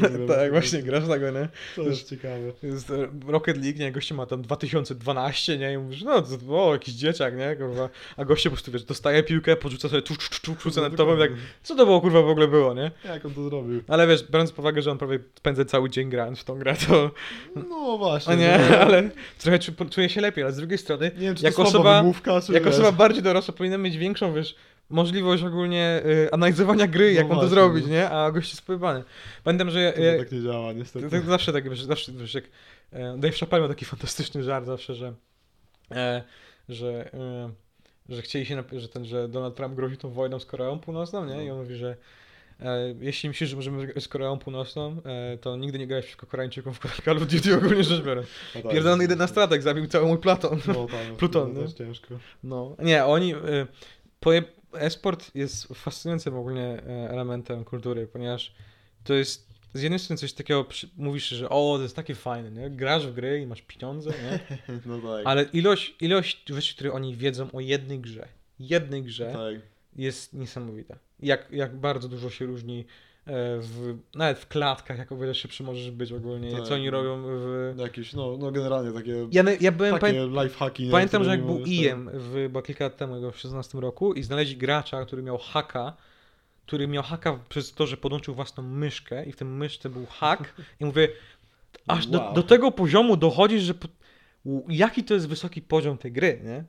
tak, 0.00 0.12
tak, 0.28 0.50
właśnie 0.50 0.82
grasz 0.82 1.08
tego, 1.08 1.30
nie? 1.30 1.48
To 1.76 1.82
jest 1.82 2.10
ciekawe. 2.10 2.52
Jest 2.62 2.90
e, 2.90 3.08
Rocket 3.26 3.56
League, 3.64 3.78
nie? 3.78 3.92
Goście 3.92 4.14
ma 4.14 4.26
tam 4.26 4.42
2012, 4.42 5.58
nie? 5.58 5.72
I 5.72 5.78
mówisz, 5.78 6.02
no, 6.02 6.22
o, 6.50 6.72
jakiś 6.72 6.94
dzieciak, 6.94 7.36
nie? 7.36 7.56
Kurwa. 7.56 7.88
A 8.16 8.24
goście 8.24 8.50
po 8.50 8.56
prostu, 8.56 8.72
wiesz, 8.72 8.84
dostaje 8.84 9.22
piłkę, 9.22 9.56
podrzuca 9.56 9.88
sobie 9.88 10.02
tu, 10.02 10.14
tu, 10.16 10.22
tu, 10.42 10.54
tu, 10.54 10.60
rzuca 10.62 10.80
No, 10.80 10.88
nad 10.88 10.96
tobą 10.96 11.18
tak, 11.18 11.30
co 11.62 11.74
to 11.74 11.86
było, 11.86 12.00
kurwa, 12.00 12.22
w 12.22 12.28
ogóle 12.28 12.48
było, 12.48 12.74
nie? 12.74 12.90
Jak 13.04 13.26
on 13.26 13.34
to 13.34 13.44
zrobił? 13.44 13.82
Ale 13.88 14.06
wiesz, 14.06 14.24
biorąc 14.30 14.50
pod 14.52 14.58
uwagę, 14.58 14.82
że 14.82 14.90
on 14.90 14.98
prawie 14.98 15.18
spędza 15.38 15.64
cały 15.64 15.90
dzień 15.90 16.10
grając 16.10 16.38
w 16.38 16.44
tą 16.44 16.58
grę, 16.58 16.76
to... 16.88 17.10
No 17.68 17.98
właśnie. 17.98 18.32
A 18.32 18.36
nie, 18.36 18.60
no. 18.70 18.76
ale 18.78 19.10
trochę 19.38 19.58
czu- 19.58 19.88
czuję 19.90 20.08
się 20.08 20.20
lepiej, 20.20 20.44
ale 20.44 20.52
z 20.52 20.56
drugiej 20.56 20.78
strony, 20.78 21.10
Nie 21.14 21.20
wiem, 21.20 21.34
czy 21.34 21.44
jako 21.44 21.62
osoba- 21.62 22.00
wymówka, 22.02 22.40
czy 22.40 22.52
jako 22.52 22.66
wiesz. 22.66 22.74
osoba 22.74 22.92
bardziej 22.92 23.22
dorosła 23.22 23.54
powinna 23.54 23.78
mieć 23.78 23.96
większą, 23.96 24.34
wiesz, 24.34 24.54
możliwość 24.90 25.42
ogólnie 25.42 26.02
y, 26.06 26.32
analizowania 26.32 26.86
gry, 26.86 27.06
No 27.12 27.16
jak 27.16 27.28
mam 27.28 27.40
to 27.40 27.48
zrobić, 27.48 27.84
no. 27.84 27.90
nie? 27.92 28.10
A 28.10 28.30
gość 28.32 28.48
jest 28.50 28.58
spojebany. 28.62 29.04
Pamiętam, 29.44 29.70
że... 29.70 29.92
To 29.92 30.02
e, 30.02 30.18
tak 30.18 30.32
nie 30.32 30.42
działa, 30.42 30.72
niestety. 30.72 31.10
to, 31.10 31.20
to 31.20 31.26
zawsze 31.26 31.52
tak, 31.52 31.68
wiesz, 31.70 31.82
zawsze, 31.82 32.12
wiesz, 32.12 32.34
jak 32.34 32.44
e, 32.92 33.18
Dave 33.18 33.36
Chappelle 33.36 33.60
miał 33.60 33.68
taki 33.68 33.84
fantastyczny 33.94 34.42
żart 34.42 34.66
zawsze, 34.66 34.94
że 34.94 35.14
e, 35.90 36.22
że, 36.68 37.10
e, 37.14 37.50
że 38.08 38.22
chcieli 38.22 38.46
się, 38.46 38.62
że 38.72 38.88
ten, 38.88 39.04
że 39.04 39.28
Donald 39.28 39.54
Trump 39.56 39.74
grozi 39.74 39.96
tą 39.96 40.10
wojną 40.10 40.38
z 40.40 40.46
Koreą 40.46 40.78
Północną, 40.78 41.24
nie? 41.24 41.44
I 41.44 41.50
on 41.50 41.58
mówi, 41.58 41.76
że 41.76 41.96
e, 42.60 42.94
jeśli 43.00 43.28
myślisz, 43.28 43.50
że 43.50 43.56
możemy 43.56 43.92
z 44.00 44.08
Koreą 44.08 44.38
Północną, 44.38 44.96
e, 45.04 45.38
to 45.38 45.56
nigdy 45.56 45.78
nie 45.78 45.86
grałeś 45.86 46.04
przeciwko 46.04 46.26
Koreańczykom 46.26 46.74
w 46.74 47.02
Call 47.04 47.16
of 47.16 47.26
Duty 47.26 47.56
ogólnie 47.56 47.84
rzecz 47.84 48.02
biorąc. 48.04 48.26
No 48.54 48.62
tak, 48.62 48.72
Pierdolony 48.72 48.98
to- 48.98 49.02
jedenastratek 49.02 49.62
zabił 49.62 49.86
cały 49.86 50.06
mój 50.06 50.18
Platon. 50.18 50.60
No 50.66 50.74
tam, 50.74 51.16
Pluton, 51.18 51.54
to 51.54 51.60
nie? 51.62 51.72
ciężko. 51.74 52.14
No, 52.44 52.76
nie, 52.78 53.04
oni. 53.04 53.34
poje- 54.20 54.42
E-sport 54.80 55.30
jest 55.34 55.66
fascynującym 55.74 56.36
ogólnie 56.36 56.62
e, 56.64 57.10
elementem 57.10 57.64
kultury, 57.64 58.06
ponieważ 58.06 58.54
to 59.04 59.14
jest 59.14 59.46
z 59.74 59.82
jednej 59.82 59.98
strony 59.98 60.18
coś 60.18 60.32
takiego, 60.32 60.66
mówisz, 60.96 61.28
że 61.28 61.48
o, 61.48 61.76
to 61.76 61.82
jest 61.82 61.96
takie 61.96 62.14
fajne, 62.14 62.50
nie? 62.50 62.70
Grasz 62.70 63.06
w 63.06 63.14
gry 63.14 63.40
i 63.40 63.46
masz 63.46 63.62
pieniądze, 63.62 64.10
nie? 64.10 64.58
No 64.86 64.98
tak. 64.98 65.26
Ale 65.26 65.42
ilość, 65.42 65.94
ilość 66.00 66.48
rzeczy, 66.48 66.74
które 66.74 66.92
oni 66.92 67.16
wiedzą 67.16 67.52
o 67.52 67.60
jednej 67.60 68.00
grze, 68.00 68.28
jednej 68.58 69.02
grze 69.02 69.32
Tak. 69.32 69.54
jest 69.96 70.32
niesamowita. 70.32 70.98
Jak, 71.20 71.48
jak 71.50 71.76
bardzo 71.76 72.08
dużo 72.08 72.30
się 72.30 72.46
różni 72.46 72.84
w, 73.60 73.98
nawet 74.14 74.38
w 74.38 74.48
klatkach, 74.48 74.98
jak 74.98 75.12
o 75.12 75.16
wiele 75.16 75.34
szybszy 75.34 75.62
możesz 75.62 75.90
być 75.90 76.12
ogólnie, 76.12 76.52
Tak. 76.52 76.62
co 76.64 76.74
oni 76.74 76.90
robią 76.90 77.22
w... 77.26 77.74
Jakieś, 77.78 78.12
no, 78.12 78.36
no 78.38 78.50
generalnie 78.50 78.92
takie, 78.92 79.28
Ja, 79.32 79.42
ja 79.60 79.72
byłem, 79.72 79.94
pamię- 79.94 80.00
takie 80.00 80.26
lifehacki. 80.42 80.84
nie? 80.84 80.90
Pamiętam, 80.90 81.24
że 81.24 81.30
jak 81.30 81.46
był 81.46 81.58
IEM 81.66 82.10
w, 82.14 82.48
bo 82.52 82.62
kilka 82.62 82.84
lat 82.84 82.96
temu, 82.96 83.14
w 83.14 83.18
2016 83.20 83.80
roku 83.80 84.14
i 84.14 84.22
znaleźli 84.22 84.56
gracza, 84.56 85.04
który 85.04 85.22
miał 85.22 85.38
haka, 85.38 85.96
który 86.66 86.88
miał 86.88 87.02
haka 87.02 87.38
przez 87.48 87.72
to, 87.74 87.86
że 87.86 87.96
podłączył 87.96 88.34
własną 88.34 88.62
myszkę 88.62 89.24
i 89.24 89.32
w 89.32 89.36
tym 89.36 89.56
myszce 89.56 89.88
był 89.90 90.06
hak 90.06 90.54
i 90.80 90.84
mówię, 90.84 91.08
aż 91.86 92.06
do, 92.06 92.18
Wow. 92.18 92.34
do 92.34 92.42
tego 92.42 92.72
poziomu 92.72 93.16
dochodzisz, 93.16 93.62
że 93.62 93.74
po, 93.74 93.88
jaki 94.68 95.04
to 95.04 95.14
jest 95.14 95.28
wysoki 95.28 95.62
poziom 95.62 95.98
tej 95.98 96.12
gry, 96.12 96.40
nie? 96.44 96.64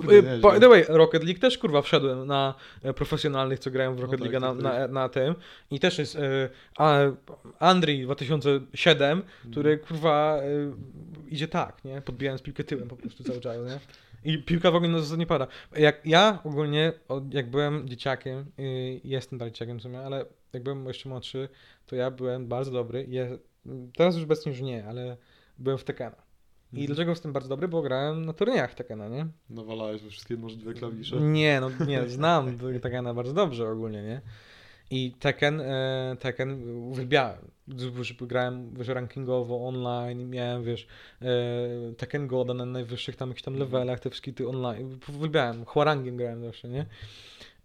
Kurde, 0.00 0.18
Y. 0.18 0.40
By 0.40 0.60
the 0.60 0.68
way, 0.68 0.84
Rocket 0.88 1.24
League 1.24 1.40
też 1.40 1.58
kurwa 1.58 1.82
wszedłem 1.82 2.26
na 2.26 2.54
e, 2.82 2.94
profesjonalnych, 2.94 3.58
co 3.58 3.70
grają 3.70 3.94
w 3.96 4.00
Rocket 4.00 4.20
tak, 4.20 4.32
League 4.32 4.46
na, 4.46 4.54
na, 4.54 4.88
na 4.88 5.08
tym 5.08 5.34
i 5.70 5.80
też 5.80 5.98
jest 5.98 6.16
e, 6.16 6.48
a, 6.78 6.98
Andrii 7.58 8.02
2007, 8.02 9.22
który 9.50 9.70
Mhm. 9.70 9.88
kurwa 9.88 10.38
e, 10.38 10.72
idzie 11.28 11.48
tak, 11.48 11.84
nie? 11.84 12.00
Podbijając 12.00 12.42
piłkę 12.42 12.64
tyłem 12.64 12.88
po 12.88 12.96
prostu 12.96 13.24
cały 13.24 13.40
czas, 13.40 13.56
nie? 13.66 13.78
I 14.32 14.42
piłka 14.42 14.70
w 14.70 14.74
ogóle 14.74 14.92
na 14.92 14.98
zasadzie 14.98 15.18
nie 15.18 15.26
pada. 15.26 15.46
Jak 15.76 16.06
ja 16.06 16.38
ogólnie, 16.44 16.92
od, 17.08 17.34
jak 17.34 17.50
byłem 17.50 17.88
dzieciakiem, 17.88 18.44
y, 18.58 19.00
jestem 19.04 19.38
dalej 19.38 19.52
dzieciakiem 19.52 19.78
w 19.78 19.82
sumie, 19.82 20.00
ale 20.00 20.24
jak 20.52 20.62
byłem 20.62 20.86
jeszcze 20.86 21.08
młodszy, 21.08 21.48
to 21.86 21.96
ja 21.96 22.10
byłem 22.10 22.48
bardzo 22.48 22.70
dobry. 22.70 23.06
Je, 23.08 23.38
teraz 23.96 24.14
już 24.14 24.24
obecnie 24.24 24.52
już 24.52 24.60
nie, 24.60 24.86
ale 24.86 25.16
byłem 25.58 25.78
w 25.78 25.84
Tekena. 25.84 26.16
I 26.74 26.80
Mhm. 26.80 26.86
dlaczego 26.86 27.10
jestem 27.10 27.32
bardzo 27.32 27.48
dobry? 27.48 27.68
Bo 27.68 27.82
grałem 27.82 28.24
na 28.24 28.32
turniejach 28.32 28.74
Tekena, 28.74 29.08
nie? 29.08 29.26
Nawalałeś 29.50 30.02
we 30.02 30.10
wszystkie 30.10 30.36
możliwe 30.36 30.74
klawisze. 30.74 31.16
Nie, 31.16 31.60
no 31.60 31.70
nie, 31.86 32.08
znam 32.16 32.58
Tekena 32.82 33.14
bardzo 33.14 33.32
dobrze 33.32 33.68
ogólnie, 33.68 34.02
nie? 34.02 34.20
I 34.90 35.12
Tekken, 35.20 35.60
e, 35.60 36.16
Tekken 36.20 36.76
uwielbiałem. 36.78 37.38
Grałem 38.20 38.74
wiesz, 38.74 38.88
rankingowo 38.88 39.68
online, 39.68 40.30
miałem 40.30 40.64
wiesz 40.64 40.86
e, 41.22 41.26
Tekken 41.96 42.26
Goda 42.26 42.54
na 42.54 42.66
najwyższych 42.66 43.16
tam 43.16 43.28
jakichś 43.28 43.42
tam 43.44 43.56
levelach, 43.56 44.00
te 44.00 44.10
wszystkie 44.10 44.32
ty 44.32 44.48
online. 44.48 44.98
Uwielbiałem, 45.08 45.64
Hwarangiem 45.64 46.16
grałem 46.16 46.44
zawsze, 46.44 46.68
nie? 46.68 46.86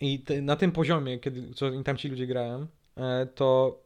I 0.01 0.19
te, 0.19 0.41
na 0.41 0.55
tym 0.55 0.71
poziomie, 0.71 1.19
kiedy 1.19 1.53
co 1.53 1.83
tam 1.83 1.97
ci 1.97 2.07
ludzie 2.09 2.27
grają, 2.27 2.67
e, 2.97 3.25
to 3.25 3.79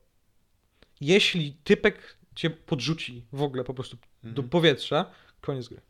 jeśli 1.01 1.53
typek 1.63 2.17
cię 2.35 2.49
podrzuci 2.49 3.23
w 3.33 3.41
ogóle 3.41 3.63
po 3.63 3.73
prostu 3.73 3.97
do 4.23 4.29
Mhm. 4.29 4.49
powietrza, 4.49 5.05
koniec 5.41 5.67
gry. 5.67 5.81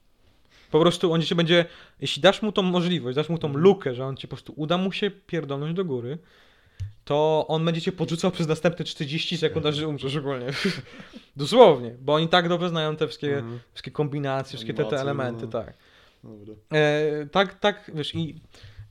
Po 0.72 0.80
prostu 0.80 1.14
on 1.14 1.22
się 1.22 1.36
będzie, 1.36 1.66
jeśli 2.02 2.22
dasz 2.22 2.42
mu 2.42 2.52
tą 2.52 2.62
możliwość, 2.62 3.16
dasz 3.16 3.30
mu 3.30 3.38
tą 3.38 3.48
Mhm. 3.48 3.64
lukę, 3.64 3.96
że 3.96 4.06
on 4.06 4.18
cię 4.18 4.28
po 4.28 4.36
prostu 4.36 4.54
uda 4.56 4.78
mu 4.78 4.92
się 4.92 5.12
pierdolnąć 5.12 5.74
do 5.76 5.86
góry, 5.86 6.18
to 7.06 7.46
on 7.48 7.66
będzie 7.66 7.82
cię 7.82 7.92
podrzucał 7.92 8.32
przez 8.32 8.48
następne 8.48 8.86
40 8.86 9.38
sekund, 9.38 9.66
aż 9.66 9.80
umrzesz 9.82 10.16
ogólnie. 10.16 10.48
Dosłownie, 11.36 11.96
bo 12.02 12.14
oni 12.14 12.28
tak 12.28 12.50
dobrze 12.50 12.70
znają 12.70 12.96
te 12.96 13.08
wszystkie, 13.08 13.38
Mhm. 13.38 13.60
wszystkie 13.74 13.92
kombinacje, 13.92 14.50
wszystkie 14.50 14.74
te, 14.74 14.78
te 14.78 14.84
Animacje, 15.00 15.02
elementy, 15.02 15.46
no. 15.46 15.52
tak. 15.52 15.74
Dobra. 16.24 16.54
E, 16.74 17.26
tak, 17.32 17.60
tak, 17.60 17.92
wiesz, 17.96 18.16
i 18.16 18.40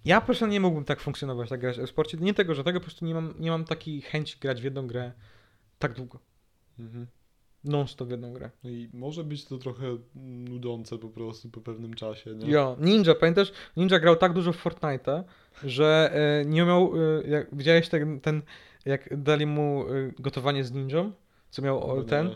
ja 0.04 0.20
personalnie 0.20 0.54
nie 0.54 0.60
mógłbym 0.60 0.84
tak 0.84 1.00
funkcjonować, 1.00 1.48
tak 1.48 1.60
grać 1.60 1.78
w 1.78 1.88
sporcie, 1.88 2.18
nie 2.20 2.34
tego, 2.34 2.54
że 2.54 2.64
tego 2.64 2.80
po 2.80 2.84
prostu 2.84 3.04
nie 3.04 3.14
mam, 3.14 3.34
nie 3.38 3.50
mam 3.50 3.64
takiej 3.64 4.00
chęci 4.02 4.36
grać 4.40 4.60
w 4.60 4.64
jedną 4.64 4.86
grę 4.86 5.12
tak 5.78 5.92
długo. 5.94 6.18
Mhm. 6.78 7.06
Non-stop 7.64 8.08
w 8.08 8.10
jedną 8.10 8.32
grę. 8.32 8.50
No 8.64 8.70
i 8.70 8.88
może 8.92 9.24
być 9.24 9.44
to 9.44 9.58
trochę 9.58 9.96
nudzące 10.48 10.98
po 10.98 11.08
prostu 11.08 11.48
po 11.50 11.60
pewnym 11.60 11.94
czasie, 11.94 12.34
nie? 12.34 12.50
Jo, 12.50 12.76
Ninja, 12.80 13.14
pamiętasz? 13.14 13.52
Ninja 13.76 13.98
grał 13.98 14.16
tak 14.16 14.32
dużo 14.32 14.52
w 14.52 14.64
Fortnite'a, 14.64 15.22
że 15.64 16.10
e, 16.14 16.44
nie 16.44 16.62
miał, 16.64 16.92
e, 17.24 17.28
jak, 17.28 17.54
widziałeś 17.54 17.88
ten, 17.88 18.20
ten, 18.20 18.42
jak 18.86 19.22
dali 19.22 19.46
mu 19.46 19.84
e, 19.88 20.12
gotowanie 20.18 20.64
z 20.64 20.72
ninją, 20.72 21.12
co 21.50 21.62
miał 21.62 21.90
o, 21.90 21.96
No, 21.96 22.02
ten, 22.02 22.30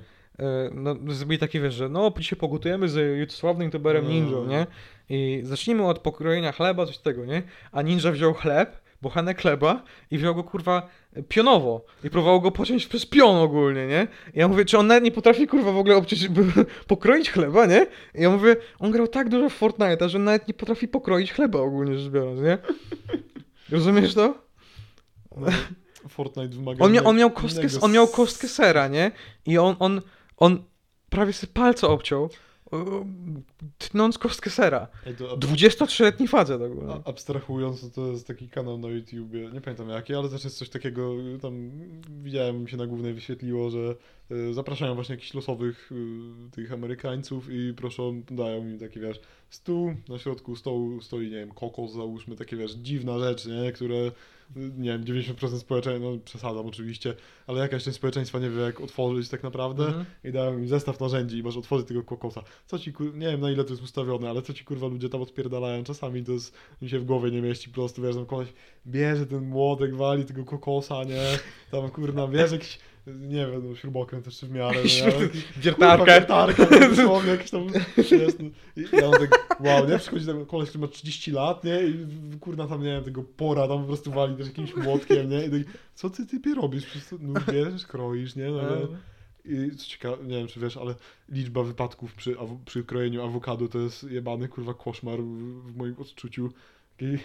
no. 0.74 0.94
no 1.00 1.14
zrobili 1.14 1.38
takie, 1.38 1.60
wiesz, 1.60 1.74
że 1.74 1.88
no 1.88 2.12
dzisiaj 2.18 2.38
pogotujemy 2.38 2.88
z 2.88 3.32
sławnym 3.32 3.64
youtuberem 3.64 4.04
No. 4.04 4.10
ninją, 4.10 4.46
nie? 4.46 4.66
I 5.08 5.40
zacznijmy 5.44 5.86
od 5.86 5.98
pokrojenia 5.98 6.52
chleba, 6.52 6.86
coś 6.86 6.98
tego, 6.98 7.24
nie? 7.24 7.42
A 7.72 7.82
ninja 7.82 8.12
wziął 8.12 8.34
chleb, 8.34 8.80
bochenek 9.02 9.40
chleba 9.40 9.82
i 10.10 10.18
wziął 10.18 10.34
go 10.34 10.44
kurwa 10.44 10.88
pionowo 11.28 11.84
i 12.04 12.10
próbował 12.10 12.40
go 12.40 12.50
pociąć 12.50 12.86
przez 12.86 13.06
pion 13.06 13.36
ogólnie, 13.36 13.86
nie? 13.86 14.08
I 14.34 14.38
ja 14.38 14.48
mówię, 14.48 14.64
czy 14.64 14.78
on 14.78 14.86
nawet 14.86 15.04
nie 15.04 15.12
potrafi 15.12 15.46
kurwa 15.46 15.72
w 15.72 15.78
ogóle 15.78 15.96
obciąć, 15.96 16.28
pokroić 16.88 17.30
chleba, 17.30 17.66
nie? 17.66 17.86
I 18.14 18.22
ja 18.22 18.30
mówię, 18.30 18.56
on 18.78 18.90
grał 18.90 19.08
tak 19.08 19.28
dużo 19.28 19.48
w 19.48 19.60
Fortnite'a, 19.60 20.08
że 20.08 20.18
on 20.18 20.24
nawet 20.24 20.48
nie 20.48 20.54
potrafi 20.54 20.88
pokroić 20.88 21.32
chleba 21.32 21.58
ogólnie 21.58 21.98
rzecz 21.98 22.12
biorąc, 22.12 22.40
nie? 22.40 22.58
Rozumiesz 23.70 24.14
to? 24.14 24.34
No, 25.36 25.46
Fortnite 26.08 26.56
wymaga 26.56 26.84
On, 26.84 26.92
mia, 26.92 27.04
on, 27.04 27.16
miał 27.16 27.30
kostkę, 27.30 27.68
on 27.80 27.92
miał 27.92 28.08
kostkę 28.08 28.48
sera, 28.48 28.88
nie? 28.88 29.10
I 29.46 29.58
on, 29.58 29.76
on, 29.78 30.00
on 30.36 30.62
prawie 31.10 31.32
sobie 31.32 31.52
palce 31.52 31.88
obciął, 31.88 32.28
tnąc 33.78 34.18
kostkę 34.18 34.50
sera. 34.50 34.88
Ej, 35.06 35.14
to 35.14 35.32
ab- 35.32 35.40
23-letni 35.44 36.28
facet 36.28 36.62
ogólnie. 36.62 36.94
abstrahując, 37.04 37.92
to, 37.92 38.06
jest 38.06 38.26
taki 38.26 38.48
kanał 38.48 38.78
na 38.78 38.88
YouTubie, 38.88 39.50
nie 39.52 39.60
pamiętam 39.60 39.88
jaki, 39.88 40.14
ale 40.14 40.28
też 40.28 40.44
jest 40.44 40.58
coś 40.58 40.68
takiego, 40.68 41.14
tam 41.42 41.70
widziałem, 42.22 42.62
mi 42.62 42.70
się 42.70 42.76
na 42.76 42.86
głównej 42.86 43.14
wyświetliło, 43.14 43.70
że 43.70 43.94
zapraszają 44.52 44.94
właśnie 44.94 45.14
jakichś 45.14 45.34
losowych 45.34 45.92
y, 45.92 46.50
tych 46.50 46.72
Amerykańców 46.72 47.48
i 47.50 47.74
proszą, 47.74 48.22
dają 48.30 48.68
im 48.68 48.78
taki, 48.78 49.00
wiesz, 49.00 49.20
stół, 49.50 49.94
na 50.08 50.18
środku 50.18 50.56
stołu 50.56 51.00
stoi, 51.00 51.24
nie 51.24 51.36
wiem, 51.36 51.50
kokos 51.50 51.92
załóżmy, 51.92 52.36
takie, 52.36 52.56
wiesz, 52.56 52.72
dziwna 52.72 53.18
rzecz, 53.18 53.46
nie, 53.46 53.72
które, 53.72 53.96
y, 53.96 54.10
nie 54.56 54.90
wiem, 54.90 55.04
90% 55.04 55.58
społeczeństwa, 55.58 56.10
no 56.10 56.18
przesadzam 56.24 56.66
oczywiście, 56.66 57.14
ale 57.46 57.60
jakaś 57.60 57.84
część 57.84 57.96
społeczeństwa 57.96 58.38
nie 58.38 58.50
wie 58.50 58.60
jak 58.60 58.80
otworzyć 58.80 59.28
tak 59.28 59.42
naprawdę 59.42 59.86
Mhm. 59.86 60.04
i 60.24 60.32
dają 60.32 60.58
mi 60.58 60.68
zestaw 60.68 61.00
narzędzi 61.00 61.38
i 61.38 61.42
masz 61.42 61.56
otworzyć 61.56 61.88
tego 61.88 62.02
kokosa. 62.02 62.42
Co 62.66 62.78
ci, 62.78 62.92
kur... 62.92 63.14
nie 63.14 63.26
wiem 63.26 63.40
na 63.40 63.50
ile 63.50 63.64
to 63.64 63.70
jest 63.70 63.82
ustawione, 63.82 64.30
ale 64.30 64.42
co 64.42 64.52
ci 64.52 64.64
kurwa 64.64 64.86
ludzie 64.86 65.08
tam 65.08 65.22
odpierdalają, 65.22 65.84
czasami 65.84 66.24
to 66.24 66.32
jest, 66.32 66.54
mi 66.82 66.88
się 66.88 66.98
w 66.98 67.04
głowie 67.04 67.30
nie 67.30 67.42
mieści, 67.42 67.68
po 67.68 67.74
prostu 67.74 68.02
wiesz, 68.02 68.16
tam 68.16 68.26
koleś 68.26 68.48
bierze 68.86 69.26
ten 69.26 69.44
młotek, 69.48 69.94
wali 69.94 70.24
tego 70.24 70.44
kokosa, 70.44 71.04
nie, 71.04 71.38
tam 71.70 71.90
kurna, 71.90 72.28
bierze 72.28 72.54
jakiś, 72.54 72.78
nie 73.06 73.46
wiem, 73.46 73.68
no, 73.68 73.76
śrubokręt 73.76 74.24
też 74.24 74.40
w 74.40 74.50
miarę, 74.50 74.80
no, 75.06 75.12
Wiertarkę. 75.62 76.04
wiertarkę, 76.06 76.66
no, 76.70 76.88
dosłownie 76.96 77.30
jakiś 77.30 77.50
tam, 77.50 77.66
jest, 77.96 78.40
i 78.76 78.84
ja 78.92 79.10
mam 79.10 79.20
tak, 79.20 79.56
wow, 79.60 79.88
nie, 79.88 79.98
przychodzi 79.98 80.26
ten 80.26 80.46
koleś, 80.46 80.68
który 80.68 80.82
ma 80.82 80.88
30 80.88 81.30
lat, 81.30 81.64
nie, 81.64 81.82
i 81.82 82.06
kurna 82.40 82.66
tam, 82.66 82.82
nie 82.82 82.90
wiem, 82.90 83.04
tego 83.04 83.22
pora 83.22 83.68
tam 83.68 83.80
po 83.80 83.86
prostu 83.86 84.10
wali 84.10 84.36
też 84.36 84.46
jakimś 84.46 84.76
młotkiem, 84.76 85.30
nie, 85.30 85.44
i 85.46 85.50
tak, 85.50 85.72
co 85.94 86.10
ty 86.10 86.26
typie 86.26 86.54
robisz, 86.54 86.86
Przecież 86.86 87.08
no 87.20 87.40
bierzesz, 87.52 87.86
kroisz, 87.86 88.36
nie, 88.36 88.48
no. 88.50 88.62
I 89.44 89.76
co 89.76 89.86
ciekawe, 89.86 90.24
nie 90.24 90.38
wiem 90.38 90.46
czy 90.46 90.60
wiesz, 90.60 90.76
ale 90.76 90.94
liczba 91.28 91.62
wypadków 91.62 92.14
przy, 92.14 92.36
przy 92.64 92.84
krojeniu 92.84 93.24
awokado 93.24 93.68
to 93.68 93.78
jest 93.78 94.02
jebany 94.10 94.48
kurwa 94.48 94.74
koszmar 94.74 95.18
w, 95.18 95.72
w 95.72 95.76
moim 95.76 95.94
odczuciu. 95.98 96.52
I, 97.00 97.18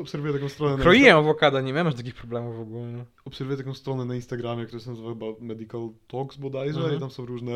obserwuję 0.00 0.32
taką 0.32 0.48
stronę 0.48 0.76
na 0.76 0.82
Kroiłem 0.82 1.16
awokado, 1.16 1.60
nie 1.60 1.72
miałem 1.72 1.92
takich 1.92 2.14
problemów 2.14 2.56
w 2.56 2.60
ogóle. 2.60 2.86
no. 2.86 3.04
obserwuję 3.24 3.56
taką 3.58 3.74
stronę 3.74 4.04
na 4.04 4.14
Instagramie, 4.14 4.66
która 4.66 4.82
się 4.82 4.90
nazywa 4.90 5.08
chyba 5.08 5.26
Medical 5.40 5.88
Talks 6.08 6.36
bodajże 6.36 6.78
Mhm. 6.78 6.96
i 6.96 7.00
tam 7.00 7.10
są 7.10 7.26
różne 7.26 7.52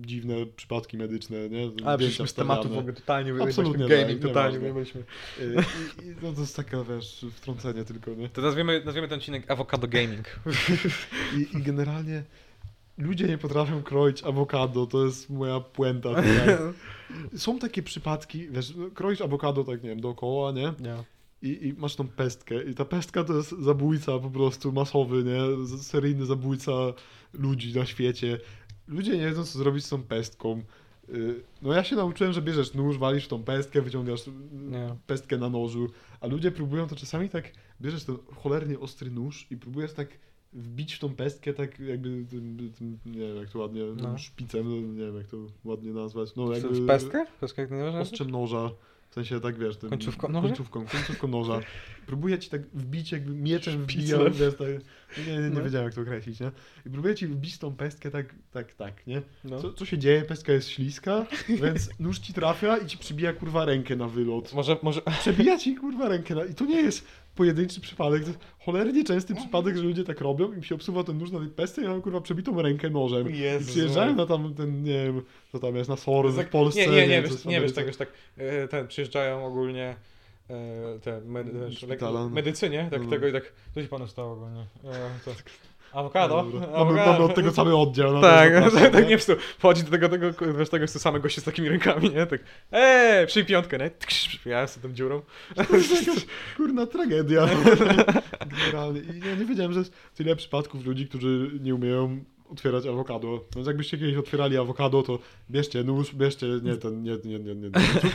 dziwne 0.00 0.34
przypadki 0.56 0.96
medyczne, 0.96 1.48
nie? 1.48 1.70
Ale 1.84 1.98
przecież 1.98 2.30
z 2.30 2.34
tematu 2.34 2.68
w 2.68 2.78
ogóle 2.78 2.92
totalnie 2.92 3.32
Absolutnie 3.42 3.88
gaming, 3.88 4.20
tak, 4.20 4.28
totalnie 4.28 4.58
nieważne. 4.58 4.72
wyjęliśmy. 4.72 5.04
I, 6.02 6.08
i, 6.08 6.14
no 6.22 6.32
to 6.32 6.40
jest 6.40 6.56
taka, 6.56 6.84
wiesz, 6.84 7.26
wtrącenie 7.32 7.84
tylko, 7.84 8.10
nie? 8.10 8.28
To 8.28 8.42
nazwiemy, 8.42 8.82
nazwiemy 8.84 9.08
ten 9.08 9.18
odcinek 9.18 9.50
Avocado 9.50 9.88
Gaming. 9.88 10.40
I, 11.38 11.56
I 11.58 11.62
generalnie 11.62 12.22
ludzie 12.98 13.26
nie 13.26 13.38
potrafią 13.38 13.82
kroić 13.82 14.22
awokado, 14.24 14.86
to 14.86 15.04
jest 15.04 15.30
moja 15.30 15.60
puenta. 15.60 16.08
Są 17.36 17.58
takie 17.58 17.82
przypadki, 17.82 18.48
wiesz, 18.50 18.74
kroisz 18.94 19.20
awokado 19.20 19.64
tak, 19.64 19.82
nie 19.82 19.88
wiem, 19.88 20.00
dookoła, 20.00 20.52
nie? 20.52 20.72
Nie. 20.80 20.96
I, 21.42 21.66
i 21.68 21.72
masz 21.72 21.96
tą 21.96 22.08
pestkę 22.08 22.62
i 22.64 22.74
ta 22.74 22.84
pestka 22.84 23.24
to 23.24 23.36
jest 23.36 23.50
zabójca 23.50 24.18
po 24.18 24.30
prostu 24.30 24.72
masowy, 24.72 25.24
nie? 25.24 25.66
Seryjny 25.78 26.26
zabójca 26.26 26.72
ludzi 27.32 27.74
na 27.74 27.86
świecie. 27.86 28.40
Ludzie 28.88 29.16
nie 29.18 29.26
wiedzą, 29.26 29.44
co 29.44 29.58
zrobić 29.58 29.84
z 29.84 29.88
tą 29.88 30.02
pestką. 30.02 30.62
Y, 31.08 31.40
No 31.62 31.72
ja 31.72 31.84
się 31.84 31.96
nauczyłem, 31.96 32.32
że 32.32 32.42
bierzesz 32.42 32.74
nóż, 32.74 32.98
walisz 32.98 33.24
w 33.24 33.28
tą 33.28 33.42
pestkę, 33.42 33.82
wyciągasz 33.82 34.28
y, 34.28 34.30
Nie. 34.52 34.96
pestkę 35.06 35.38
na 35.38 35.48
nożu, 35.48 35.90
a 36.20 36.26
ludzie 36.26 36.50
próbują 36.52 36.86
to 36.86 36.96
czasami 36.96 37.28
tak, 37.28 37.52
bierzesz 37.80 38.04
ten 38.04 38.16
cholernie 38.36 38.78
ostry 38.78 39.10
nóż 39.10 39.46
i 39.50 39.56
próbujesz 39.56 39.92
tak 39.92 40.08
wbić 40.52 40.94
w 40.94 40.98
tą 40.98 41.14
pestkę 41.14 41.54
tak 41.54 41.78
jakby 41.80 42.24
tym, 42.30 42.72
tym 42.78 42.98
nie 43.06 43.18
wiem 43.20 43.36
jak 43.36 43.50
to 43.50 43.58
ładnie, 43.58 43.82
No. 43.96 44.18
szpicem, 44.18 44.96
nie 44.96 45.04
wiem 45.06 45.16
jak 45.16 45.26
to 45.26 45.36
ładnie 45.64 45.92
nazwać, 45.92 46.36
no 46.36 46.52
jakby 46.52 46.86
pestkę? 46.86 47.26
Pestkę 47.40 47.62
jak 47.62 47.70
można? 47.70 48.00
ostrzem 48.00 48.30
noża, 48.30 48.70
w 49.10 49.14
sensie 49.14 49.40
tak 49.40 49.58
wiesz, 49.58 49.76
tym, 49.76 49.90
Końcówką 49.90 50.28
noża? 50.28 50.48
końcówką, 50.48 50.86
końcówką 50.86 51.28
noża. 51.28 51.60
Próbuję 52.06 52.38
ci 52.38 52.50
tak 52.50 52.62
wbić, 52.66 53.12
jakby 53.12 53.34
mieczem 53.34 53.82
wbijał, 53.82 54.24
wiesz, 54.30 54.54
tak, 54.54 54.68
nie, 55.26 55.32
nie, 55.32 55.38
nie 55.42 55.50
No. 55.50 55.62
wiedziałem 55.64 55.84
jak 55.86 55.94
to 55.94 56.00
określić, 56.00 56.40
nie? 56.40 56.50
I 56.86 56.90
próbuję 56.90 57.14
ci 57.14 57.26
wbić 57.26 57.58
tą 57.58 57.76
pestkę 57.76 58.10
tak, 58.10 58.34
tak, 58.52 58.74
tak, 58.74 59.06
nie? 59.06 59.22
No. 59.44 59.62
Co, 59.62 59.72
co 59.72 59.84
się 59.84 59.98
dzieje? 59.98 60.22
Pestka 60.22 60.52
jest 60.52 60.68
śliska, 60.68 61.26
więc 61.48 61.90
nóż 62.00 62.18
ci 62.18 62.32
trafia 62.32 62.76
i 62.78 62.86
ci 62.86 62.98
przybija 62.98 63.32
kurwa 63.32 63.64
rękę 63.64 63.96
na 63.96 64.08
wylot. 64.08 64.52
Może, 64.54 64.76
może... 64.82 65.02
Przebija 65.20 65.58
ci 65.58 65.74
kurwa 65.76 66.08
rękę 66.08 66.34
na... 66.34 66.44
i 66.44 66.54
to 66.54 66.64
nie 66.64 66.80
jest 66.82 67.04
pojedynczy 67.38 67.80
przypadek, 67.80 68.22
to 68.22 68.28
jest 68.28 68.40
cholernie 68.58 69.04
częsty 69.04 69.34
przypadek, 69.34 69.76
że 69.76 69.82
ludzie 69.82 70.04
tak 70.04 70.20
robią 70.20 70.52
i 70.52 70.56
mi 70.56 70.64
się 70.64 70.74
obsuwa 70.74 71.04
ten 71.04 71.18
nóż 71.18 71.30
na 71.30 71.38
tej 71.38 71.48
pestce 71.48 71.82
i 71.82 71.84
mam 71.84 72.02
kurwa 72.02 72.20
przebitą 72.20 72.62
rękę 72.62 72.90
nożem. 72.90 73.30
I 73.30 73.38
Jezu. 73.38 73.70
przyjeżdżają 73.70 74.14
na 74.16 74.26
tam 74.26 74.54
ten, 74.54 74.82
nie 74.82 75.04
wiem, 75.04 75.22
co 75.52 75.58
tam 75.58 75.76
jest, 75.76 75.90
na 75.90 75.96
Sory 75.96 76.30
w 76.30 76.36
Tak, 76.36 76.50
Polsce. 76.50 76.80
nie, 76.80 76.86
nie, 76.86 76.92
nie, 76.96 77.08
wiem, 77.08 77.22
wiesz, 77.24 77.32
w 77.32 77.46
nie 77.46 77.60
wiesz 77.60 77.72
tego, 77.72 77.92
że 77.92 77.98
tak 77.98 78.08
e, 78.36 78.68
ten, 78.68 78.88
przyjeżdżają 78.88 79.46
ogólnie 79.46 79.96
e, 80.50 80.98
te 80.98 81.20
medy, 81.20 81.52
wiesz, 81.68 81.86
medycynie, 82.30 82.88
tak 82.90 83.02
No. 83.04 83.10
tego 83.10 83.28
i 83.28 83.32
tak, 83.32 83.52
co 83.74 83.82
się 83.82 83.88
panu 83.88 84.06
stało 84.06 84.32
ogólnie? 84.32 84.60
E, 84.84 85.10
to, 85.24 85.30
awokado? 85.92 86.42
Dobra. 86.42 86.60
Mamy, 86.60 86.74
awokado. 86.76 87.12
mamy 87.12 87.24
od 87.24 87.34
tego 87.34 87.50
cały 87.52 87.76
oddział. 87.76 88.12
no 88.12 88.20
to 88.20 88.26
Tak, 88.26 88.52
tak, 88.74 88.92
tak, 88.92 89.08
nie? 89.08 89.18
wstu. 89.18 89.32
Wchodzi 89.58 89.82
do 89.82 89.90
tego, 89.90 90.08
tego, 90.08 90.32
wiesz, 90.58 90.68
tego 90.70 90.82
jest 90.84 90.94
to 90.94 91.00
same 91.00 91.20
goście 91.20 91.40
z 91.40 91.44
takimi 91.44 91.68
rękami, 91.68 92.10
nie? 92.10 92.26
Tak, 92.26 92.40
eee, 92.72 93.26
przyj 93.26 93.44
piątkę, 93.44 93.78
nie? 93.78 93.90
Ja 94.46 94.62
jestem 94.62 94.82
tą 94.82 94.92
dziurą. 94.92 95.22
To 95.68 95.76
jest 95.76 96.06
jakaś 96.06 96.26
kurna 96.56 96.86
tragedia. 96.86 97.48
Generalnie. 98.66 99.00
I 99.00 99.28
ja 99.28 99.34
nie 99.34 99.44
wiedziałem, 99.44 99.72
że 99.72 99.78
jest 99.78 99.92
tyle 100.14 100.36
przypadków 100.36 100.86
ludzi, 100.86 101.08
którzy 101.08 101.50
nie 101.60 101.74
umieją 101.74 102.24
otwierać 102.50 102.86
awokado. 102.86 103.44
Więc 103.56 103.66
jakbyście 103.66 103.98
kiedyś 103.98 104.16
otwierali 104.16 104.56
awokado, 104.56 105.02
to 105.02 105.18
bierzcie 105.50 105.84
nóż, 105.84 106.14
bierzcie, 106.14 106.46
nie 106.62 106.76
ten, 106.76 107.02
nie, 107.02 107.16
nie, 107.24 107.38
nie, 107.38 107.54
nie, 107.54 107.70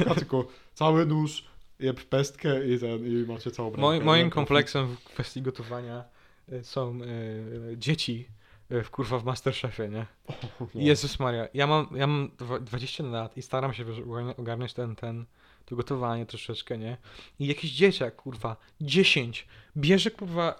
nie 0.10 0.16
tylko 0.16 0.48
cały 0.74 1.06
nóż, 1.06 1.44
jeb 1.80 2.04
pestkę 2.04 2.68
i 2.68 2.80
ten, 2.80 3.06
i 3.08 3.26
macie 3.28 3.52
całą 3.52 3.70
rękę. 3.70 3.82
Moim, 3.82 4.04
moim 4.04 4.26
Nie? 4.26 4.32
kompleksem 4.32 4.88
w 4.96 5.04
kwestii 5.04 5.42
gotowania 5.42 6.04
są 6.64 7.00
e, 7.02 7.78
dzieci 7.78 8.28
e, 8.70 8.84
w 8.84 8.92
kurwa 8.92 9.20
w 9.20 9.24
Masterchefie, 9.24 9.90
nie? 9.90 10.06
No. 10.60 10.68
Jezus 10.76 11.20
Maria, 11.20 11.48
ja 11.54 11.68
mam, 11.68 11.88
ja 11.96 12.08
mam 12.08 12.32
dwa- 12.38 12.60
20 12.60 13.04
lat 13.04 13.38
i 13.38 13.42
staram 13.42 13.74
się 13.74 13.86
ogarniać 14.38 14.74
ten, 14.74 14.96
ten, 14.96 15.26
to 15.66 15.76
gotowanie 15.76 16.26
troszeczkę, 16.26 16.78
nie? 16.78 16.98
I 17.40 17.48
jakiś 17.48 17.72
dzieciak, 17.72 18.16
kurwa, 18.16 18.56
10, 18.82 19.48
bierze, 19.78 20.12
kurwa, 20.12 20.56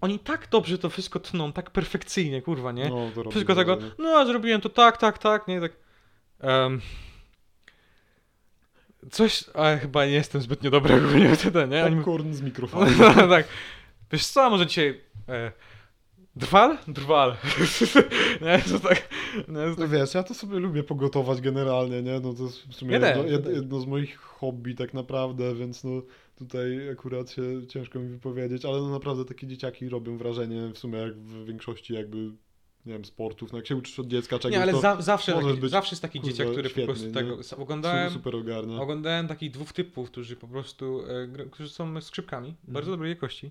oni 0.00 0.18
tak 0.18 0.48
dobrze 0.50 0.78
to 0.78 0.90
wszystko 0.90 1.20
tną, 1.20 1.52
tak 1.52 1.70
perfekcyjnie, 1.70 2.42
kurwa, 2.42 2.72
nie? 2.72 2.88
No, 2.88 3.10
to 3.24 3.30
Wszystko 3.30 3.54
tego, 3.54 3.78
no 3.98 4.08
a 4.08 4.26
zrobiłem 4.26 4.60
to 4.60 4.68
tak, 4.68 4.96
tak, 4.96 5.18
tak, 5.18 5.48
nie? 5.48 5.60
Tak. 5.60 5.72
em, 6.40 6.80
coś, 9.10 9.44
ale 9.54 9.78
chyba 9.78 10.06
nie 10.06 10.12
jestem 10.12 10.42
zbytnio 10.42 10.70
dobry 10.70 10.94
ogólnie 10.94 11.28
w 11.36 11.52
tym, 11.52 11.70
nie? 11.70 11.96
Popcorn 11.96 12.32
z 12.32 12.42
mikrofonu. 12.42 12.86
tak. 13.30 13.48
Wiesz 14.12 14.26
co, 14.26 14.50
może 14.50 14.66
dzisiaj 14.66 15.00
e, 15.28 15.52
drwal? 16.36 16.78
Drwal. 16.88 17.36
nie, 18.42 18.58
to 18.58 18.78
tak, 18.88 19.08
nie, 19.38 19.44
to 19.54 19.68
No 19.68 19.76
tak 19.76 19.90
wiesz, 19.90 20.14
ja 20.14 20.22
to 20.22 20.34
sobie 20.34 20.58
lubię 20.58 20.82
pogotować 20.82 21.40
generalnie, 21.40 22.02
nie? 22.02 22.20
No 22.20 22.34
to 22.34 22.42
jest 22.42 22.66
w 22.68 22.74
sumie 22.74 22.92
jedno, 22.92 23.24
jed, 23.24 23.46
jedno 23.46 23.80
z 23.80 23.86
moich 23.86 24.16
hobby 24.18 24.74
tak 24.74 24.94
naprawdę, 24.94 25.54
więc 25.54 25.84
no 25.84 25.90
tutaj 26.38 26.90
akurat 26.90 27.30
się 27.30 27.42
ciężko 27.68 27.98
mi 27.98 28.08
wypowiedzieć, 28.08 28.64
ale 28.64 28.78
no 28.78 28.90
naprawdę 28.90 29.24
takie 29.24 29.46
dzieciaki 29.46 29.88
robią 29.88 30.18
wrażenie 30.18 30.68
w 30.74 30.78
sumie 30.78 30.98
jak 30.98 31.14
w 31.16 31.44
większości 31.46 31.94
jakby, 31.94 32.16
nie 32.86 32.92
wiem, 32.92 33.04
sportów, 33.04 33.52
no 33.52 33.58
jak 33.58 33.66
się 33.66 33.76
uczysz 33.76 33.98
od 34.00 34.06
dziecka 34.06 34.38
czegoś, 34.38 34.56
Nie, 34.56 34.62
ale 34.62 34.72
to 34.72 34.80
za, 34.80 35.02
zawsze, 35.02 35.32
taki, 35.32 35.54
być, 35.60 35.70
zawsze 35.70 35.92
jest 35.92 36.02
taki 36.02 36.20
kurwa, 36.20 36.32
dzieciak, 36.32 36.52
który 36.52 36.68
świetny, 36.68 36.82
po 36.82 36.92
prostu 36.92 37.06
nie? 37.08 37.14
tego... 37.14 37.40
s- 37.40 37.46
super, 37.46 37.62
Oglądałem, 37.62 38.10
super 38.12 38.36
ogarnia. 38.36 38.80
oglądałem 38.80 39.28
takich 39.28 39.50
dwóch 39.50 39.72
typów, 39.72 40.10
którzy 40.10 40.36
po 40.36 40.48
prostu, 40.48 41.02
e, 41.42 41.46
którzy 41.50 41.70
są 41.70 42.00
skrzypkami, 42.00 42.48
Mhm. 42.48 42.72
bardzo 42.74 42.90
dobrej 42.90 43.10
jakości. 43.10 43.50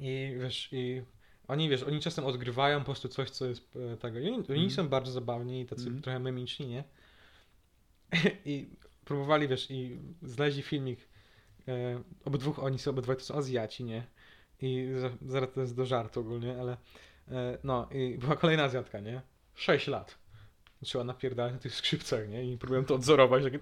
I 0.00 0.36
wiesz, 0.40 0.68
i 0.72 1.02
oni, 1.48 1.68
wiesz, 1.68 1.82
oni 1.82 2.00
czasem 2.00 2.24
odgrywają 2.24 2.78
po 2.78 2.84
prostu 2.84 3.08
coś, 3.08 3.30
co 3.30 3.46
jest 3.46 3.76
e, 3.76 3.96
tego. 3.96 4.18
I 4.18 4.26
oni, 4.26 4.36
oni 4.36 4.44
Mhm. 4.48 4.70
są 4.70 4.88
bardzo 4.88 5.12
zabawni 5.12 5.60
i 5.60 5.66
tacy 5.66 5.82
Mhm. 5.82 6.02
trochę 6.02 6.18
mimiczni, 6.20 6.66
nie? 6.68 6.84
I 8.44 8.70
próbowali, 9.04 9.48
wiesz, 9.48 9.70
i 9.70 9.98
znaleźli 10.22 10.62
filmik. 10.62 11.08
E, 11.68 12.02
obydwóch, 12.24 12.58
oni 12.58 12.78
są, 12.78 12.90
obydwaj 12.90 13.16
to 13.16 13.22
są 13.22 13.34
Azjaci, 13.34 13.84
nie? 13.84 14.06
I 14.62 14.88
za- 15.00 15.30
zaraz 15.32 15.52
to 15.52 15.60
jest 15.60 15.76
do 15.76 15.86
żartu 15.86 16.20
ogólnie, 16.20 16.60
ale 16.60 16.76
e, 17.28 17.58
no 17.64 17.88
i 17.92 18.18
była 18.18 18.36
kolejna 18.36 18.62
Azjatka, 18.64 19.00
nie? 19.00 19.20
6 19.54 19.86
lat. 19.86 20.17
Zaczęła 20.82 21.04
napierdalać 21.04 21.52
na 21.52 21.58
tych 21.58 21.74
skrzypcach, 21.74 22.28
nie? 22.28 22.52
I 22.52 22.58
próbują 22.58 22.84
to 22.84 22.94
odzorować, 22.94 23.44
takie 23.44 23.58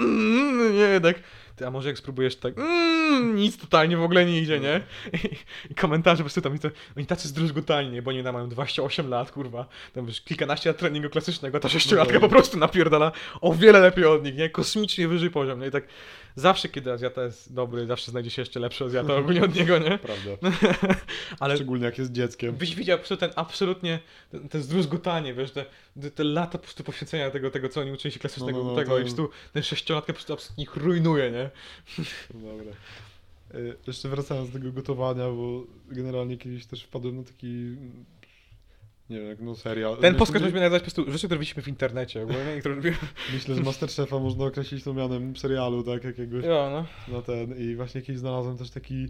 "Mm, 0.00 0.76
nie, 0.76 1.00
tak, 1.00 1.16
ty, 1.56 1.66
a 1.66 1.70
może 1.70 1.88
jak 1.88 1.98
spróbujesz 1.98 2.36
tak 2.36 2.58
"Mm, 2.58 3.36
nic 3.36 3.58
totalnie 3.58 3.96
w 3.96 4.02
ogóle 4.02 4.26
nie 4.26 4.40
idzie, 4.40 4.60
nie? 4.60 4.80
I, 5.12 5.36
i 5.72 5.74
komentarze 5.74 6.16
po 6.16 6.24
prostu 6.24 6.40
tam, 6.40 6.54
i 6.54 6.58
to, 6.58 6.68
oni 6.96 7.06
tacy 7.06 7.28
zdruzgotani, 7.28 7.90
nie? 7.90 8.02
Bo 8.02 8.10
oni 8.10 8.24
tam 8.24 8.34
mają 8.34 8.48
28 8.48 9.08
lat, 9.08 9.30
kurwa, 9.32 9.66
tam 9.92 10.06
wiesz, 10.06 10.20
kilkanaście 10.20 10.70
lat 10.70 10.78
treningu 10.78 11.10
klasycznego, 11.10 11.60
ta 11.60 11.68
sześciolatka 11.68 12.14
No. 12.14 12.20
po 12.20 12.28
prostu 12.28 12.58
napierdala 12.58 13.12
o 13.40 13.54
wiele 13.54 13.80
lepiej 13.80 14.04
od 14.04 14.24
nich, 14.24 14.36
nie? 14.36 14.50
Kosmicznie 14.50 15.08
wyżej 15.08 15.30
poziom, 15.30 15.60
nie? 15.60 15.66
I 15.66 15.70
tak 15.70 15.84
zawsze, 16.34 16.68
kiedy 16.68 16.92
Azjata 16.92 17.22
jest 17.24 17.54
dobry, 17.54 17.86
zawsze 17.86 18.10
znajdzie 18.10 18.30
się 18.30 18.42
jeszcze 18.42 18.60
lepszy 18.60 18.84
Azjata 18.84 19.14
ogólnie 19.16 19.44
od 19.44 19.54
niego, 19.54 19.78
nie? 19.78 19.98
Prawda. 19.98 20.30
Ale 21.40 21.54
Szczególnie 21.56 21.84
jak 21.84 21.98
jest 21.98 22.12
dzieckiem. 22.12 22.54
byś 22.54 22.74
widział 22.74 22.98
ten 23.18 23.30
absolutnie, 23.36 23.98
ten, 24.30 24.48
ten 24.48 24.62
zdruzgotanie, 24.62 25.34
wiesz, 25.34 25.50
te, 25.50 25.64
te 26.14 26.24
lata 26.24 26.58
po 26.60 26.64
prostu 26.64 26.84
poświęcenia 26.84 27.30
tego, 27.30 27.50
tego, 27.50 27.68
co 27.68 27.80
oni 27.80 27.92
uczyli 27.92 28.12
się 28.12 28.20
klasycznego 28.20 28.58
No, 28.58 28.64
no, 28.64 28.70
no, 28.70 28.76
tego 28.76 28.90
to- 28.90 28.98
i 28.98 29.02
prostu 29.02 29.30
ten 29.52 29.62
sześciolatka 29.62 30.12
po 30.12 30.16
prostu 30.16 30.32
absolutnie 30.32 30.64
ich 30.64 30.76
rujnuje, 30.76 31.30
nie? 31.30 31.50
Dobra. 32.50 32.72
Y, 33.54 33.76
Jeszcze 33.86 34.08
wracając 34.08 34.50
do 34.50 34.58
tego 34.58 34.72
gotowania, 34.72 35.28
bo 35.28 35.64
generalnie 35.88 36.36
kiedyś 36.38 36.66
też 36.66 36.82
wpadłem 36.84 37.16
na 37.16 37.22
taki, 37.22 37.76
nie 39.10 39.18
wiem, 39.18 39.28
jak 39.28 39.40
no 39.40 39.54
serial. 39.54 39.96
Ten 39.96 40.14
podcast 40.14 40.44
musimy 40.44 40.60
nazywać 40.60 40.82
po 40.82 40.84
prostu 40.90 41.12
rzeczy, 41.12 41.26
które 41.26 41.40
widzimy 41.40 41.62
w 41.62 41.68
internecie 41.68 42.22
ogólnie 42.22 42.60
które. 42.60 42.92
Myślę, 43.34 43.54
że 43.54 43.62
Masterchefa 43.62 44.18
można 44.18 44.44
określić 44.44 44.84
to 44.84 44.94
mianem 44.94 45.36
serialu, 45.36 45.82
tak, 45.82 46.04
jakiegoś 46.04 46.44
Jo, 46.44 46.86
no. 47.08 47.14
na 47.16 47.22
ten. 47.22 47.58
I 47.70 47.76
właśnie 47.76 48.02
kiedyś 48.02 48.20
znalazłem 48.20 48.58
też 48.58 48.70
taki 48.70 49.08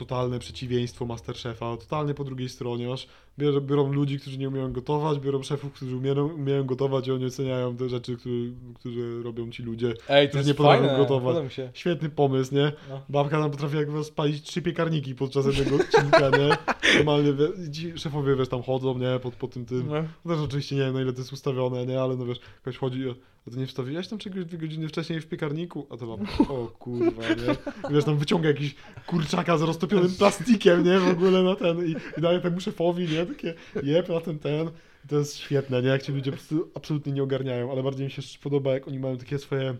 totalne 0.00 0.38
przeciwieństwo 0.38 1.06
Masterchefa, 1.06 1.76
totalnie 1.76 2.14
po 2.14 2.24
drugiej 2.24 2.48
stronie, 2.48 2.88
masz, 2.88 3.06
biorą, 3.38 3.60
biorą 3.60 3.92
ludzi, 3.92 4.20
którzy 4.20 4.38
nie 4.38 4.48
umieją 4.48 4.72
gotować, 4.72 5.18
biorą 5.18 5.42
szefów, 5.42 5.72
którzy 5.72 5.96
umieją, 5.96 6.26
umieją 6.26 6.64
gotować 6.64 7.06
i 7.06 7.12
oni 7.12 7.26
oceniają 7.26 7.76
te 7.76 7.88
rzeczy, 7.88 8.16
które, 8.16 8.34
które 8.74 9.22
robią 9.22 9.50
ci 9.50 9.62
ludzie. 9.62 9.94
Ej, 10.08 10.30
to 10.30 10.36
jest 10.36 10.48
nie 10.48 10.54
potrafią 10.54 10.96
gotować. 10.96 11.44
mi 11.44 11.50
się. 11.50 11.70
Świetny 11.74 12.08
pomysł, 12.08 12.54
nie? 12.54 12.72
No. 12.90 13.00
Babka 13.08 13.38
nam 13.38 13.50
potrafi 13.50 13.76
jak 13.76 13.88
spalić 14.02 14.42
trzy 14.42 14.62
piekarniki 14.62 15.14
podczas 15.14 15.46
jednego 15.46 15.76
odcinka, 15.76 16.30
nie? 16.30 16.56
Normalnie, 16.96 17.32
wie, 17.32 17.72
ci 17.72 17.98
szefowie, 17.98 18.36
wiesz, 18.36 18.48
tam 18.48 18.62
chodzą, 18.62 18.98
nie? 18.98 19.18
Po, 19.22 19.30
po 19.30 19.48
tym 19.48 19.66
tym. 19.66 19.88
No. 19.88 20.04
No 20.24 20.34
też 20.34 20.44
oczywiście 20.44 20.76
nie 20.76 20.82
wiem, 20.82 20.94
na 20.94 21.00
ile 21.02 21.12
to 21.12 21.18
jest 21.18 21.32
ustawione, 21.32 21.86
nie? 21.86 22.00
Ale 22.00 22.16
no 22.16 22.26
wiesz, 22.26 22.40
ktoś 22.62 22.76
chodzi, 22.76 23.04
a 23.46 23.50
ty 23.50 23.56
nie 23.56 23.66
wstawiłeś 23.66 24.08
tam 24.08 24.18
czegoś 24.18 24.44
dwie 24.44 24.58
godziny 24.58 24.88
wcześniej 24.88 25.20
w 25.20 25.26
piekarniku? 25.26 25.86
A 25.90 25.96
to 25.96 26.06
mam, 26.06 26.48
o 26.48 26.66
kurwa, 26.66 27.22
nie? 27.22 27.52
I 27.90 27.94
wiesz, 27.94 28.04
tam 28.04 28.16
wyciąga 28.16 28.48
jakiś 28.48 28.74
kurczaka 29.06 29.58
z 29.58 29.62
roztopionym 29.62 30.14
plastikiem, 30.18 30.84
nie? 30.84 30.98
W 30.98 31.08
ogóle 31.08 31.42
na 31.42 31.56
ten 31.56 31.86
i, 31.86 31.90
i 32.18 32.20
daje 32.20 32.40
temu 32.40 32.60
szefowi, 32.60 33.08
nie? 33.08 33.26
Takie 33.26 33.54
jeb 33.82 34.08
na 34.08 34.20
ten, 34.20 34.38
ten. 34.38 34.70
I 35.04 35.08
to 35.08 35.18
jest 35.18 35.36
świetne, 35.36 35.82
nie? 35.82 35.88
Jak 35.88 36.02
ci 36.02 36.12
ludzie 36.12 36.30
po 36.30 36.36
prostu 36.36 36.70
absolutnie 36.74 37.12
nie 37.12 37.22
ogarniają, 37.22 37.72
ale 37.72 37.82
bardziej 37.82 38.04
mi 38.04 38.10
się 38.10 38.22
podoba, 38.42 38.72
jak 38.72 38.88
oni 38.88 38.98
mają 38.98 39.18
takie 39.18 39.38
swoje 39.38 39.74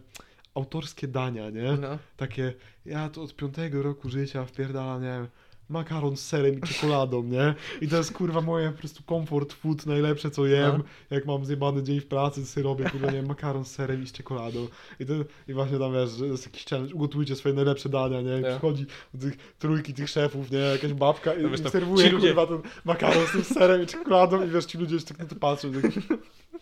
autorskie 0.54 1.08
dania, 1.08 1.50
nie? 1.50 1.76
No. 1.80 1.98
Takie, 2.16 2.52
ja 2.86 3.08
to 3.08 3.22
od 3.22 3.36
piątego 3.36 3.82
roku 3.82 4.10
życia 4.10 4.44
wpierdalam, 4.44 5.02
nie 5.02 5.08
wiem, 5.08 5.28
makaron 5.70 6.16
z 6.16 6.26
serem 6.26 6.58
i 6.58 6.60
czekoladą, 6.60 7.22
nie? 7.22 7.54
I 7.80 7.88
to 7.88 7.96
jest 7.96 8.12
kurwa 8.12 8.40
moje 8.40 8.70
po 8.70 8.78
prostu 8.78 9.02
comfort 9.08 9.52
food, 9.52 9.86
najlepsze 9.86 10.30
co 10.30 10.46
jem, 10.46 10.72
No. 10.78 10.84
jak 11.10 11.26
mam 11.26 11.44
zjebany 11.44 11.82
dzień 11.82 12.00
w 12.00 12.06
pracy, 12.06 12.46
sobie 12.46 12.64
robię 12.64 12.84
kurwa, 12.90 13.06
nie 13.06 13.12
wiem, 13.12 13.26
makaron 13.26 13.64
z 13.64 13.70
serem 13.70 14.02
i 14.02 14.06
z 14.06 14.12
czekoladą. 14.12 14.68
I, 15.00 15.06
to, 15.06 15.12
I 15.48 15.52
właśnie 15.54 15.78
tam 15.78 15.92
wiesz, 15.92 16.10
że 16.10 16.26
jest 16.26 16.46
jakiś 16.46 16.64
challenge, 16.64 16.94
ugotujcie 16.94 17.36
swoje 17.36 17.54
najlepsze 17.54 17.88
dania, 17.88 18.20
nie? 18.22 18.38
I 18.38 18.42
Tak. 18.42 18.50
przychodzi 18.50 18.86
do 19.14 19.20
tych 19.30 19.54
trójki 19.58 19.94
tych 19.94 20.08
szefów, 20.10 20.50
nie? 20.50 20.58
Jakaś 20.58 20.92
babka 20.92 21.34
i, 21.34 21.42
No 21.42 21.48
i 21.48 21.70
serwuje 21.70 22.06
ci 22.06 22.12
ludzie- 22.12 22.26
kurwa 22.34 22.46
ten 22.46 22.58
makaron 22.84 23.26
z 23.26 23.32
tym 23.32 23.44
serem 23.44 23.82
i 23.82 23.86
czekoladą 23.86 24.46
i 24.46 24.48
wiesz, 24.50 24.64
ci 24.64 24.78
ludzie 24.78 24.94
jeszcze 24.94 25.08
tak 25.14 25.18
na 25.18 25.24
to 25.26 25.34
patrzą, 25.36 25.72
tak, 25.72 25.82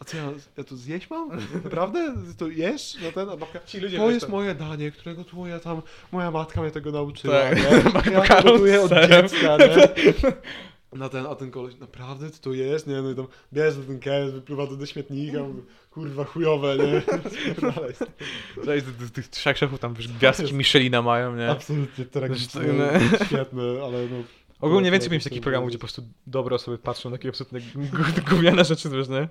a 0.00 0.04
co 0.04 0.16
ja, 0.16 0.30
ja 0.56 0.64
to 0.64 0.76
zjeść 0.76 1.10
mam? 1.10 1.30
Naprawdę? 1.64 2.14
To 2.38 2.48
jesz? 2.48 2.96
No 3.02 3.12
ten, 3.12 3.28
a 3.30 3.36
babka, 3.36 3.60
Ci 3.66 3.80
ludzie 3.80 3.96
to 3.98 4.04
wiesz, 4.04 4.14
jest 4.14 4.26
to- 4.26 4.32
moje 4.32 4.54
danie, 4.54 4.90
którego 4.90 5.24
twoja 5.24 5.60
tam, 5.60 5.82
moja 6.12 6.30
matka 6.30 6.62
mnie 6.62 6.70
tego 6.70 6.92
nauczyła, 6.92 7.40
Tak. 7.40 7.56
nie? 7.56 7.62
Ja 7.72 8.02
to 8.02 8.10
Makaron 8.18 8.52
gotuję 8.52 8.80
z 8.80 8.82
od 8.84 8.88
serem. 8.88 9.28
dziecka, 9.28 9.56
nie? 9.56 9.74
Na 10.98 11.08
ten, 11.08 11.26
a 11.26 11.34
ten 11.34 11.50
koleś, 11.50 11.76
naprawdę 11.78 12.30
ty 12.30 12.38
to 12.40 12.52
jest? 12.52 12.86
Nie, 12.86 13.02
no 13.02 13.10
i 13.10 13.14
tam 13.14 13.26
bierze 13.52 13.82
ten 13.82 14.00
kęs, 14.00 14.32
wypływa 14.32 14.66
to 14.66 14.76
do 14.76 14.86
śmietnika, 14.86 15.42
mówię, 15.42 15.62
kurwa 15.90 16.24
chujowe, 16.24 16.76
nie? 16.76 17.02
Spierdalaj 17.30 17.94
z 17.94 17.98
tym. 17.98 18.08
Cześć, 18.64 18.86
tych, 19.12 19.28
trzech 19.28 19.58
szefów 19.58 19.78
tam 19.80 19.94
wiesz, 19.94 20.08
gwiazdki 20.08 20.54
Michelina 20.54 21.02
mają, 21.02 21.36
nie? 21.36 21.50
Absolutnie 21.50 22.04
tragiczne, 22.04 22.60
Zresztą, 22.62 23.24
świetne, 23.26 23.62
ale 23.62 24.06
no... 24.10 24.16
Ogólnie 24.60 24.90
więcej 24.90 25.10
mieć 25.10 25.24
takich 25.24 25.40
programów, 25.40 25.68
gdzie 25.68 25.78
po 25.78 25.82
prostu 25.82 26.02
dobre 26.26 26.56
osoby 26.56 26.78
patrzą 26.78 27.10
na 27.10 27.16
takie 27.16 27.28
absolutnie 27.28 27.60
gu- 27.60 28.20
gówniane 28.30 28.64
rzeczy, 28.64 28.90
wiesz, 28.90 29.08
nie? 29.08 29.28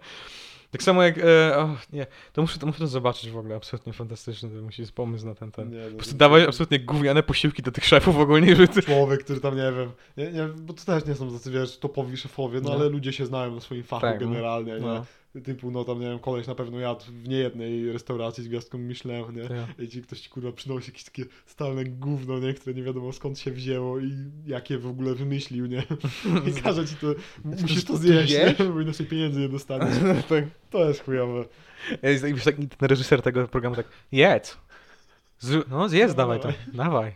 Tak 0.71 0.83
samo 0.83 1.03
jak, 1.03 1.17
e, 1.17 1.57
o, 1.57 1.75
nie, 1.93 2.07
to 2.33 2.41
muszę, 2.41 2.59
to 2.59 2.65
muszę 2.67 2.79
to 2.79 2.87
zobaczyć 2.87 3.29
w 3.31 3.37
ogóle, 3.37 3.55
absolutnie 3.55 3.93
fantastyczny, 3.93 4.49
to 4.49 4.61
musi 4.61 4.81
być 4.81 4.91
pomysł 4.91 5.25
na 5.25 5.35
ten, 5.35 5.51
ten. 5.51 5.71
Nie, 5.71 5.85
Po 5.89 5.95
prostu 5.95 6.13
to- 6.13 6.17
dawać 6.17 6.43
absolutnie 6.43 6.79
gówniane 6.79 7.23
posiłki 7.23 7.61
do 7.63 7.71
tych 7.71 7.85
szefów 7.85 8.17
ogólnie, 8.17 8.55
że 8.55 8.67
ty... 8.67 8.81
człowiek, 8.81 9.23
który 9.23 9.39
tam, 9.39 9.55
nie 9.57 9.71
wiem, 9.77 9.91
nie, 10.17 10.31
nie, 10.31 10.47
bo 10.47 10.73
to 10.73 10.85
też 10.85 11.05
nie 11.05 11.15
są 11.15 11.31
tacy, 11.31 11.51
wiesz, 11.51 11.77
topowi 11.79 12.17
szefowie, 12.17 12.61
no, 12.61 12.71
ale 12.73 12.89
ludzie 12.89 13.13
się 13.13 13.25
znają 13.25 13.55
na 13.55 13.61
swoim 13.61 13.83
fachu 13.83 14.01
Tak, 14.01 14.21
no. 14.21 14.27
generalnie, 14.27 14.73
nie? 14.73 14.79
No. 14.79 15.05
Typu, 15.43 15.71
no 15.71 15.83
tam, 15.83 15.99
nie 15.99 16.07
wiem, 16.07 16.19
koleś 16.19 16.47
na 16.47 16.55
pewno 16.55 16.79
jadł 16.79 17.05
w 17.05 17.27
niejednej 17.27 17.91
restauracji 17.91 18.43
z 18.43 18.47
gwiazdką 18.47 18.77
Michelin, 18.77 19.25
nie? 19.35 19.47
Tak. 19.47 19.79
I 19.79 19.87
ci 19.87 20.01
ktoś 20.01 20.19
ci, 20.19 20.29
kurwa, 20.29 20.51
przynosi 20.51 20.91
jakieś 20.91 21.03
takie 21.03 21.25
stalne 21.45 21.85
gówno, 21.85 22.39
nie? 22.39 22.53
Które 22.53 22.75
nie 22.75 22.83
wiadomo 22.83 23.13
skąd 23.13 23.39
się 23.39 23.51
wzięło 23.51 23.99
i 23.99 24.11
jakie 24.45 24.77
w 24.77 24.87
ogóle 24.87 25.15
wymyślił, 25.15 25.65
nie? 25.65 25.83
I 26.49 26.61
każe 26.61 26.85
ci 26.85 26.95
to, 26.95 27.07
musisz 27.43 27.85
to 27.85 27.97
zjeść, 27.97 28.33
nie? 28.33 28.65
Bo 28.73 28.81
inaczej 28.81 29.05
pieniędzy 29.05 29.39
nie 29.39 29.49
dostaniesz. 29.49 29.97
tak. 30.29 30.43
To 30.69 30.87
jest 30.87 31.03
chujowe. 31.03 31.45
Jest, 32.03 32.25
wiesz, 32.25 32.43
tak, 32.43 32.55
ten 32.55 32.89
reżyser 32.89 33.21
tego 33.21 33.47
programu 33.47 33.75
tak, 33.75 33.87
jedz. 34.11 34.57
Zrzu- 35.41 35.63
no 35.69 35.89
zjedz, 35.89 36.09
No, 36.09 36.15
dawaj 36.15 36.39
to, 36.39 36.53
dawaj. 36.73 37.15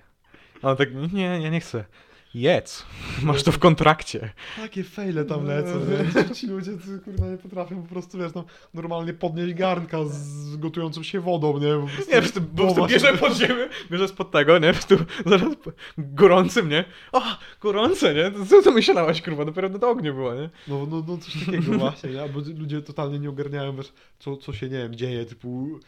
A 0.62 0.70
on 0.70 0.78
tak, 0.78 1.14
nie, 1.14 1.24
ja 1.24 1.50
nie 1.50 1.60
chcę. 1.60 1.86
Jedz. 2.34 2.86
Masz 3.24 3.44
to 3.44 3.52
w 3.52 3.60
kontrakcie. 3.60 4.30
Takie 4.58 4.84
fejle 4.84 5.26
tam 5.26 5.46
lecą, 5.46 5.80
nie? 5.80 6.30
Ci 6.36 6.48
ludzie, 6.48 6.72
kurwa, 7.06 7.30
nie 7.30 7.38
potrafią 7.38 7.84
po 7.84 7.90
prostu, 7.90 8.18
wiesz, 8.18 8.34
no, 8.36 8.46
normalnie 8.74 9.14
podnieść 9.14 9.54
garnka 9.54 9.98
z 10.06 10.58
gotującą 10.58 11.04
się 11.04 11.20
wodą, 11.20 11.60
nie? 11.60 11.74
Po 11.82 11.88
prostu 11.88 12.12
Nie, 12.12 12.16
po 12.16 12.22
prostu, 12.22 12.42
po 12.42 12.64
prostu 12.64 12.88
bierze 12.88 13.18
pod 13.18 13.34
ziemię, 13.34 13.70
bierze 13.92 14.08
spod 14.08 14.32
tego, 14.32 14.60
nie? 14.60 14.74
Po 14.74 14.74
prostu 14.74 14.98
zaraz 15.26 15.54
gorącym, 15.98 16.70
nie? 16.70 16.86
O, 17.12 17.22
gorące, 17.62 18.14
nie? 18.14 18.46
Co 18.46 18.62
to 18.62 18.72
myślałaś, 18.72 19.22
kurwa? 19.22 19.46
Dopiero 19.46 19.70
na 19.70 19.80
to 19.80 19.90
ogniu 19.90 20.14
było, 20.14 20.36
nie? 20.36 20.50
No, 20.68 20.88
no, 20.92 21.04
no 21.08 21.18
coś 21.18 21.46
takiego 21.46 21.72
właśnie, 21.72 22.10
nie? 22.10 22.30
Bo 22.30 22.40
ludzie 22.60 22.82
totalnie 22.82 23.20
nie 23.20 23.30
ogarniają, 23.30 23.76
wiesz, 23.76 23.94
co, 24.20 24.38
co 24.38 24.54
się, 24.54 24.70
nie 24.70 24.78
wiem, 24.78 24.96
dzieje, 24.96 25.26
typu, 25.26 25.80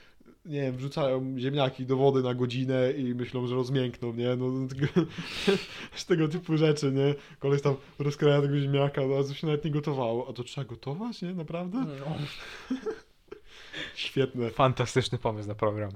nie 0.45 0.61
wiem, 0.61 0.77
wrzucają 0.77 1.35
ziemniaki 1.39 1.85
do 1.85 1.97
wody 1.97 2.23
na 2.23 2.33
godzinę 2.33 2.91
i 2.91 3.15
myślą, 3.15 3.47
że 3.47 3.55
rozmiękną, 3.55 4.13
nie? 4.13 4.35
No, 4.35 4.51
no 4.51 4.67
tego, 4.67 4.87
z 5.95 6.05
tego 6.05 6.27
typu 6.27 6.57
rzeczy, 6.57 6.91
nie? 6.91 7.15
Koleś 7.39 7.61
tam 7.61 7.75
rozkraja 7.99 8.41
tego 8.41 8.59
ziemniaka, 8.59 9.01
no, 9.07 9.15
a 9.19 9.23
to 9.23 9.33
się 9.33 9.47
nawet 9.47 9.65
nie 9.65 9.71
gotowało. 9.71 10.29
A 10.29 10.33
to 10.33 10.43
trzeba 10.43 10.65
gotować, 10.65 11.21
nie? 11.21 11.33
Naprawdę? 11.33 11.85
Świetne. 13.95 14.49
Fantastyczny 14.49 15.17
pomysł 15.17 15.47
na 15.47 15.55
program. 15.55 15.91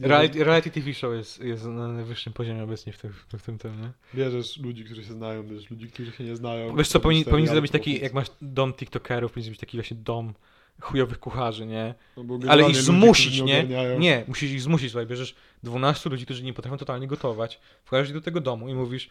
Reality, 0.00 0.44
reality 0.44 0.70
TV 0.70 0.94
show 0.94 1.14
jest, 1.14 1.40
jest 1.40 1.64
na 1.64 1.88
najwyższym 1.88 2.32
poziomie 2.32 2.64
obecnie 2.64 2.92
w 2.92 2.98
tym, 2.98 3.12
w 3.38 3.42
tym, 3.42 3.58
tym 3.58 3.80
nie? 3.80 3.90
Bierzesz 4.14 4.58
ludzi, 4.58 4.84
którzy 4.84 5.04
się 5.04 5.12
znają, 5.12 5.42
bierzesz 5.42 5.70
ludzi, 5.70 5.88
którzy 5.88 6.12
się 6.12 6.24
nie 6.24 6.36
znają. 6.36 6.76
Wiesz 6.76 6.88
co, 6.88 7.00
powinni, 7.00 7.24
powinni 7.24 7.48
zrobić 7.48 7.72
taki, 7.72 8.00
jak 8.00 8.12
masz 8.12 8.26
dom 8.42 8.72
tiktokerów, 8.72 9.32
powinien 9.32 9.50
być 9.50 9.60
taki 9.60 9.76
właśnie 9.76 9.96
dom 9.96 10.34
chujowych 10.80 11.18
kucharzy, 11.20 11.66
nie? 11.66 11.94
No, 12.16 12.38
Ale 12.48 12.70
ich 12.70 12.76
zmusić, 12.76 13.40
nie? 13.40 13.58
ogarniają- 13.62 13.98
Nie, 13.98 14.24
musisz 14.28 14.50
ich 14.50 14.62
zmusić, 14.62 14.90
słuchaj, 14.90 15.06
bierzesz 15.06 15.34
12 15.62 16.10
ludzi, 16.10 16.24
którzy 16.24 16.42
nie 16.42 16.52
potrafią 16.52 16.76
totalnie 16.76 17.06
gotować, 17.06 17.60
ich 18.04 18.12
do 18.12 18.20
tego 18.20 18.40
domu 18.40 18.68
i 18.68 18.74
mówisz, 18.74 19.10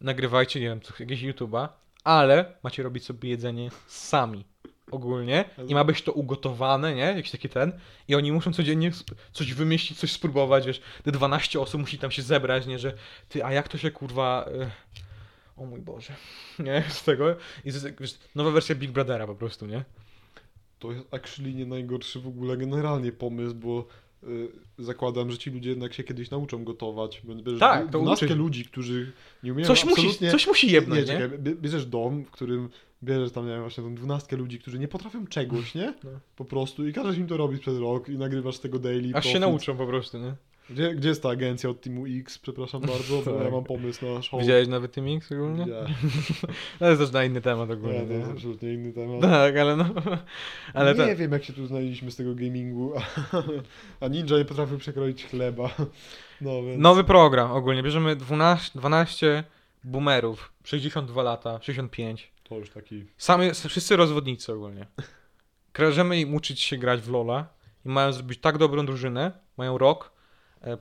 nagrywajcie, 0.00 0.60
nie 0.60 0.66
wiem, 0.66 0.80
jakieś 1.00 1.22
YouTube'a, 1.22 1.68
ale 2.04 2.52
macie 2.62 2.82
robić 2.82 3.04
sobie 3.04 3.28
jedzenie 3.30 3.70
sami. 3.86 4.44
Ogólnie 4.90 5.44
i 5.68 5.74
ma 5.74 5.84
być 5.84 6.02
to 6.02 6.12
ugotowane, 6.12 6.94
nie? 6.94 7.02
Jakiś 7.02 7.30
taki 7.30 7.48
ten. 7.48 7.72
I 8.08 8.14
oni 8.14 8.32
muszą 8.32 8.52
codziennie 8.52 8.90
coś 9.32 9.54
wymyślić, 9.54 9.98
coś 9.98 10.12
spróbować, 10.12 10.66
wiesz. 10.66 10.80
Te 11.04 11.12
12 11.12 11.60
osób 11.60 11.80
musi 11.80 11.98
tam 11.98 12.10
się 12.10 12.22
zebrać, 12.22 12.66
nie? 12.66 12.78
Że 12.78 12.92
ty, 13.28 13.44
a 13.44 13.52
jak 13.52 13.68
to 13.68 13.78
się 13.78 13.90
kurwa. 13.90 14.46
y, 14.62 14.70
O 15.56 15.66
mój 15.66 15.80
Boże. 15.80 16.12
Nie? 16.58 16.84
Z 16.88 17.02
tego. 17.04 17.36
I 17.64 17.70
z, 17.70 18.00
wiesz, 18.00 18.18
nowa 18.34 18.50
wersja 18.50 18.74
Big 18.74 18.90
Brothera 18.90 19.26
po 19.26 19.34
prostu, 19.34 19.66
nie? 19.66 19.84
To 20.80 20.92
jest 20.92 21.14
actually 21.14 21.54
nie 21.54 21.66
najgorszy 21.66 22.20
w 22.20 22.26
ogóle 22.28 22.56
generalnie 22.56 23.12
pomysł, 23.12 23.54
bo 23.54 23.86
y, 24.24 24.48
zakładam, 24.78 25.30
że 25.30 25.38
ci 25.38 25.50
ludzie 25.50 25.70
jednak 25.70 25.94
się 25.94 26.04
kiedyś 26.04 26.30
nauczą 26.30 26.64
gotować. 26.64 27.22
Bierzesz 27.44 27.60
Tak, 27.60 27.90
to 27.90 27.98
uczy. 27.98 28.34
ludzi, 28.34 28.64
którzy 28.64 29.12
nie 29.42 29.52
umieją 29.52 29.66
Coś 29.68 29.84
musi, 29.84 30.00
absolutnie... 30.00 30.30
coś 30.30 30.46
musi 30.46 30.70
jebnąć, 30.72 31.08
nie? 31.08 31.14
nie, 31.14 31.20
czekaj, 31.20 31.38
bie- 31.38 31.54
bierzesz 31.56 31.86
dom, 31.86 32.24
w 32.24 32.30
którym 32.30 32.68
bierzesz 33.04 33.32
tam, 33.32 33.44
nie 33.46 33.52
wiem, 33.52 33.60
właśnie 33.60 33.84
tą 33.84 33.94
dwunastkę 33.94 34.36
ludzi, 34.36 34.58
którzy 34.58 34.78
nie 34.78 34.88
potrafią 34.88 35.26
czegoś, 35.26 35.74
nie? 35.74 35.94
No. 36.04 36.10
Po 36.36 36.44
prostu 36.44 36.86
i 36.88 36.92
każesz 36.92 37.18
im 37.18 37.26
to 37.26 37.36
robić 37.36 37.60
przez 37.60 37.78
rok 37.78 38.08
i 38.08 38.18
nagrywasz 38.18 38.56
z 38.56 38.60
tego 38.60 38.78
daily 38.78 39.08
Aż 39.14 39.24
się 39.24 39.30
profit. 39.30 39.40
nauczą 39.40 39.76
po 39.76 39.86
prostu, 39.86 40.18
nie? 40.18 40.34
Gdzie, 40.70 40.94
gdzie 40.94 41.08
jest 41.08 41.22
ta 41.22 41.28
agencja 41.28 41.70
od 41.70 41.80
Teamu 41.80 42.04
X? 42.06 42.38
Przepraszam 42.38 42.80
bardzo, 42.80 43.22
bo 43.24 43.32
Tak. 43.32 43.44
ja 43.44 43.50
mam 43.50 43.64
pomysł 43.64 44.14
na 44.14 44.22
show. 44.22 44.40
Widziałeś 44.40 44.68
nawet 44.68 44.92
tym 44.92 45.16
X 45.16 45.32
ogólnie? 45.32 45.64
Nie, 45.64 45.94
To 46.78 46.88
jest 46.88 47.00
też 47.00 47.12
na 47.12 47.24
inny 47.24 47.40
temat 47.40 47.70
ogólnie, 47.70 48.02
nie, 48.06 48.24
to 48.24 48.30
absolutnie 48.30 48.74
inny 48.74 48.92
temat. 48.92 49.20
Tak, 49.20 49.56
ale 49.56 49.76
no... 49.76 49.84
Ale 50.74 50.94
nie 50.94 51.06
tak. 51.06 51.16
wiem, 51.16 51.32
jak 51.32 51.44
się 51.44 51.52
tu 51.52 51.66
znaleźliśmy 51.66 52.10
z 52.10 52.16
tego 52.16 52.34
gamingu, 52.34 52.92
a, 54.00 54.08
ninja 54.08 54.38
nie 54.38 54.44
potrafił 54.44 54.78
przekroić 54.78 55.24
chleba. 55.26 55.70
No, 56.40 56.62
więc... 56.62 56.82
Nowy 56.82 57.04
program 57.04 57.52
ogólnie. 57.52 57.82
Bierzemy 57.82 58.16
12, 58.16 58.78
12 58.78 59.44
boomerów, 59.84 60.52
62 60.64 61.22
lata, 61.22 61.58
65. 61.62 62.32
To 62.44 62.58
już 62.58 62.70
taki... 62.70 63.04
Sami, 63.16 63.50
wszyscy 63.68 63.96
rozwodnicy 63.96 64.52
ogólnie. 64.52 64.86
Każemy 65.72 66.20
im 66.20 66.34
uczyć 66.34 66.60
się 66.60 66.76
grać 66.76 67.00
w 67.00 67.10
Lola 67.10 67.46
i 67.86 67.88
mają 67.88 68.12
zrobić 68.12 68.40
tak 68.40 68.58
dobrą 68.58 68.86
drużynę, 68.86 69.32
mają 69.56 69.78
rok, 69.78 70.12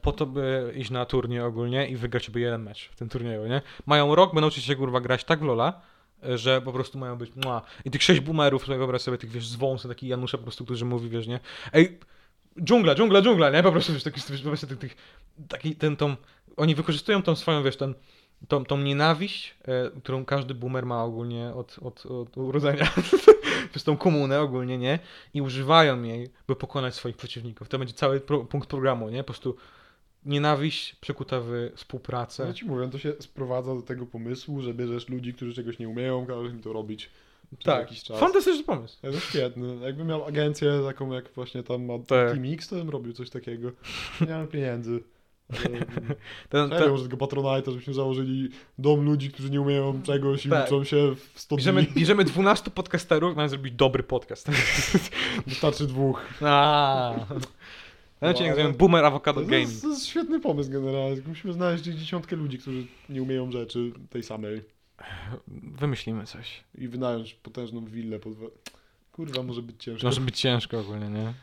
po 0.01 0.11
to, 0.11 0.25
by 0.25 0.73
iść 0.75 0.89
na 0.89 1.05
turniej 1.05 1.41
ogólnie 1.41 1.87
i 1.87 1.95
wygrać 1.95 2.25
sobie 2.25 2.41
jeden 2.41 2.63
mecz 2.63 2.89
w 2.89 2.95
tym 2.95 3.09
turnieju, 3.09 3.47
nie? 3.47 3.61
Mają 3.85 4.15
rok, 4.15 4.33
by 4.35 4.41
nauczyć 4.41 4.63
się 4.63 4.75
kurwa 4.75 5.01
grać 5.01 5.23
tak 5.23 5.39
w 5.39 5.43
Lola, 5.43 5.81
e, 6.23 6.37
że 6.37 6.61
po 6.61 6.73
prostu 6.73 6.97
mają 6.97 7.17
być 7.17 7.35
mua. 7.35 7.61
I 7.85 7.91
tych 7.91 8.03
sześć 8.03 8.19
boomerów, 8.19 8.67
wyobraź 8.67 9.01
sobie 9.01 9.17
tych, 9.17 9.31
wiesz, 9.31 9.47
z 9.47 9.55
wąsy, 9.55 9.87
taki 9.87 10.07
Janusze 10.07 10.37
po 10.37 10.43
prostu, 10.43 10.65
którzy 10.65 10.85
mówi, 10.85 11.09
wiesz, 11.09 11.27
nie? 11.27 11.39
Ej, 11.73 11.99
dżungla, 12.63 12.95
dżungla, 12.95 13.21
dżungla, 13.21 13.49
nie? 13.49 13.63
Po 13.63 13.71
prostu, 13.71 13.93
wiesz, 13.93 14.03
taki, 14.03 14.21
wiesz, 14.29 14.41
po 14.41 14.47
prostu 14.47 14.67
tych, 14.67 14.79
tych, 14.79 14.95
taki, 15.47 15.75
ten, 15.75 15.95
tą, 15.95 16.15
oni 16.57 16.75
wykorzystują 16.75 17.21
tą 17.21 17.35
swoją, 17.35 17.63
wiesz, 17.63 17.77
ten, 17.77 17.93
tą, 18.47 18.65
tą 18.65 18.77
nienawiść, 18.77 19.55
e, 19.65 19.91
którą 20.01 20.25
każdy 20.25 20.53
boomer 20.53 20.85
ma 20.85 21.03
ogólnie 21.03 21.53
od, 21.55 21.79
od, 21.81 22.05
od 22.05 22.37
urodzenia, 22.37 22.91
przez 23.71 23.83
tą 23.83 23.97
komunę 23.97 24.41
ogólnie, 24.41 24.77
nie? 24.77 24.99
I 25.33 25.41
używają 25.41 26.03
jej, 26.03 26.29
by 26.47 26.55
pokonać 26.55 26.95
swoich 26.95 27.17
przeciwników. 27.17 27.69
To 27.69 27.79
będzie 27.79 27.93
cały 27.93 28.19
pro, 28.19 28.39
punkt 28.45 28.69
programu, 28.69 29.09
nie? 29.09 29.17
Po 29.23 29.27
prostu 29.27 29.55
nienawiść 30.25 30.95
przekuta 30.95 31.39
w 31.43 31.51
współpracę. 31.75 32.47
Ja 32.47 32.53
ci 32.53 32.65
mówię, 32.65 32.89
to 32.89 32.97
się 32.97 33.13
sprowadza 33.19 33.75
do 33.75 33.81
tego 33.81 34.05
pomysłu, 34.05 34.61
że 34.61 34.73
bierzesz 34.73 35.09
ludzi, 35.09 35.33
którzy 35.33 35.53
czegoś 35.53 35.79
nie 35.79 35.89
umieją, 35.89 36.25
każesz 36.25 36.51
im 36.51 36.61
to 36.61 36.73
robić 36.73 37.09
przez 37.57 37.65
Tak, 37.65 37.79
jakiś 37.79 38.03
czas. 38.03 38.19
fantastyczny 38.19 38.63
pomysł. 38.63 38.97
Ja, 39.03 39.11
To 39.11 39.19
świetny. 39.19 39.77
Jakbym 39.81 40.07
miał 40.07 40.25
agencję 40.25 40.81
taką, 40.85 41.13
jak 41.13 41.29
właśnie 41.33 41.63
tam 41.63 41.85
ma 41.85 41.93
Tak. 41.99 42.31
Team 42.31 42.53
X, 42.53 42.67
to 42.67 42.75
bym 42.75 42.89
robił 42.89 43.13
coś 43.13 43.29
takiego. 43.29 43.71
Nie 44.21 44.27
mam 44.33 44.47
pieniędzy. 44.47 45.03
Ten, 46.49 46.69
ten, 46.69 46.79
wiem, 46.79 46.97
że 46.97 47.03
tego 47.03 47.17
Patronite'a, 47.17 47.71
żebyśmy 47.71 47.93
założyli 47.93 48.49
dom 48.77 49.05
ludzi, 49.05 49.31
którzy 49.31 49.49
nie 49.49 49.61
umieją 49.61 50.01
czegoś 50.03 50.45
i 50.45 50.49
Tak. 50.49 50.67
uczą 50.67 50.83
się 50.83 51.15
w 51.33 51.39
100 51.39 51.55
bierzemy, 51.55 51.83
dni. 51.83 51.93
bierzemy 51.93 52.23
12 52.25 52.71
podcasterów, 52.71 53.35
mają 53.35 53.49
zrobić 53.49 53.73
dobry 53.73 54.03
podcast. 54.03 54.49
Wystarczy 55.47 55.87
dwóch. 55.87 56.21
A. 56.41 57.15
Ten 58.19 58.29
odcinek 58.29 58.49
nazywamy 58.51 58.73
Boomer 58.77 59.05
Avocado 59.05 59.41
To 59.41 59.47
Gaming. 59.47 59.69
jest, 59.69 59.81
to 59.81 59.89
jest 59.89 60.05
świetny 60.07 60.39
pomysł 60.39 60.71
generalnie. 60.71 61.21
Musimy 61.27 61.53
znaleźć 61.53 61.83
dziesiątkę 61.83 62.35
ludzi, 62.35 62.57
którzy 62.57 62.85
nie 63.09 63.21
umieją 63.21 63.51
rzeczy 63.51 63.91
tej 64.09 64.23
samej 64.23 64.61
Wymyślimy 65.47 66.25
coś. 66.25 66.63
i 66.77 66.87
wynająć 66.87 67.33
potężną 67.33 67.85
willę 67.85 68.19
pod... 68.19 68.33
Kurwa, 69.11 69.43
może 69.43 69.61
być 69.61 69.83
ciężko. 69.83 70.07
Może 70.07 70.21
być 70.21 70.39
ciężko 70.39 70.79
ogólnie, 70.79 71.09
nie? 71.09 71.33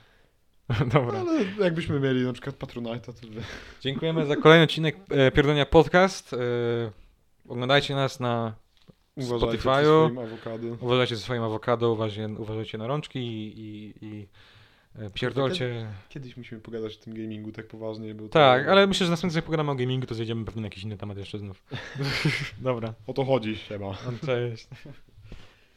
Dobra. 0.92 1.18
Ale 1.20 1.44
jakbyśmy 1.60 2.00
mieli 2.00 2.24
na 2.24 2.32
przykład 2.32 2.56
Patronite'a, 2.56 3.12
to 3.20 3.26
by... 3.26 3.40
Dziękujemy 3.80 4.26
za 4.26 4.36
kolejny 4.36 4.64
odcinek 4.64 4.96
e, 5.10 5.30
Pierdolenia 5.30 5.66
Podcast. 5.66 6.32
E, 6.32 6.36
oglądajcie 7.48 7.94
nas 7.94 8.20
na 8.20 8.54
Uważajcie 9.16 9.58
Spotify'u. 9.58 10.04
swoim 10.06 10.18
awokado. 10.18 10.66
Uważajcie 10.80 11.16
ze 11.16 11.22
swoim 11.22 11.42
awokado, 11.42 11.92
uważajcie, 11.92 12.28
uważajcie 12.38 12.78
na 12.78 12.86
rączki 12.86 13.18
i, 13.18 13.60
i, 13.60 13.94
i 14.06 14.28
e, 14.98 15.10
pierdolcie. 15.10 15.86
Kiedyś 16.08 16.36
musimy 16.36 16.60
pogadać 16.60 16.96
o 16.96 17.04
tym 17.04 17.14
gamingu 17.14 17.52
tak 17.52 17.66
poważnie, 17.66 18.14
bo... 18.14 18.22
to- 18.22 18.28
Tak, 18.28 18.68
ale 18.68 18.86
myślę, 18.86 19.06
że 19.06 19.10
następnym 19.10 19.38
jak 19.38 19.44
pogadamy 19.44 19.70
o 19.70 19.74
gamingu, 19.74 20.06
to 20.06 20.14
zjedziemy 20.14 20.44
pewnie 20.44 20.62
na 20.62 20.66
jakiś 20.66 20.84
inny 20.84 20.96
temat 20.96 21.18
jeszcze 21.18 21.38
znów. 21.38 21.62
Dobra, 22.58 22.94
O 23.06 23.12
to 23.12 23.24
chodzi, 23.24 23.56
siema. 23.56 23.94
cześć. 24.26 24.68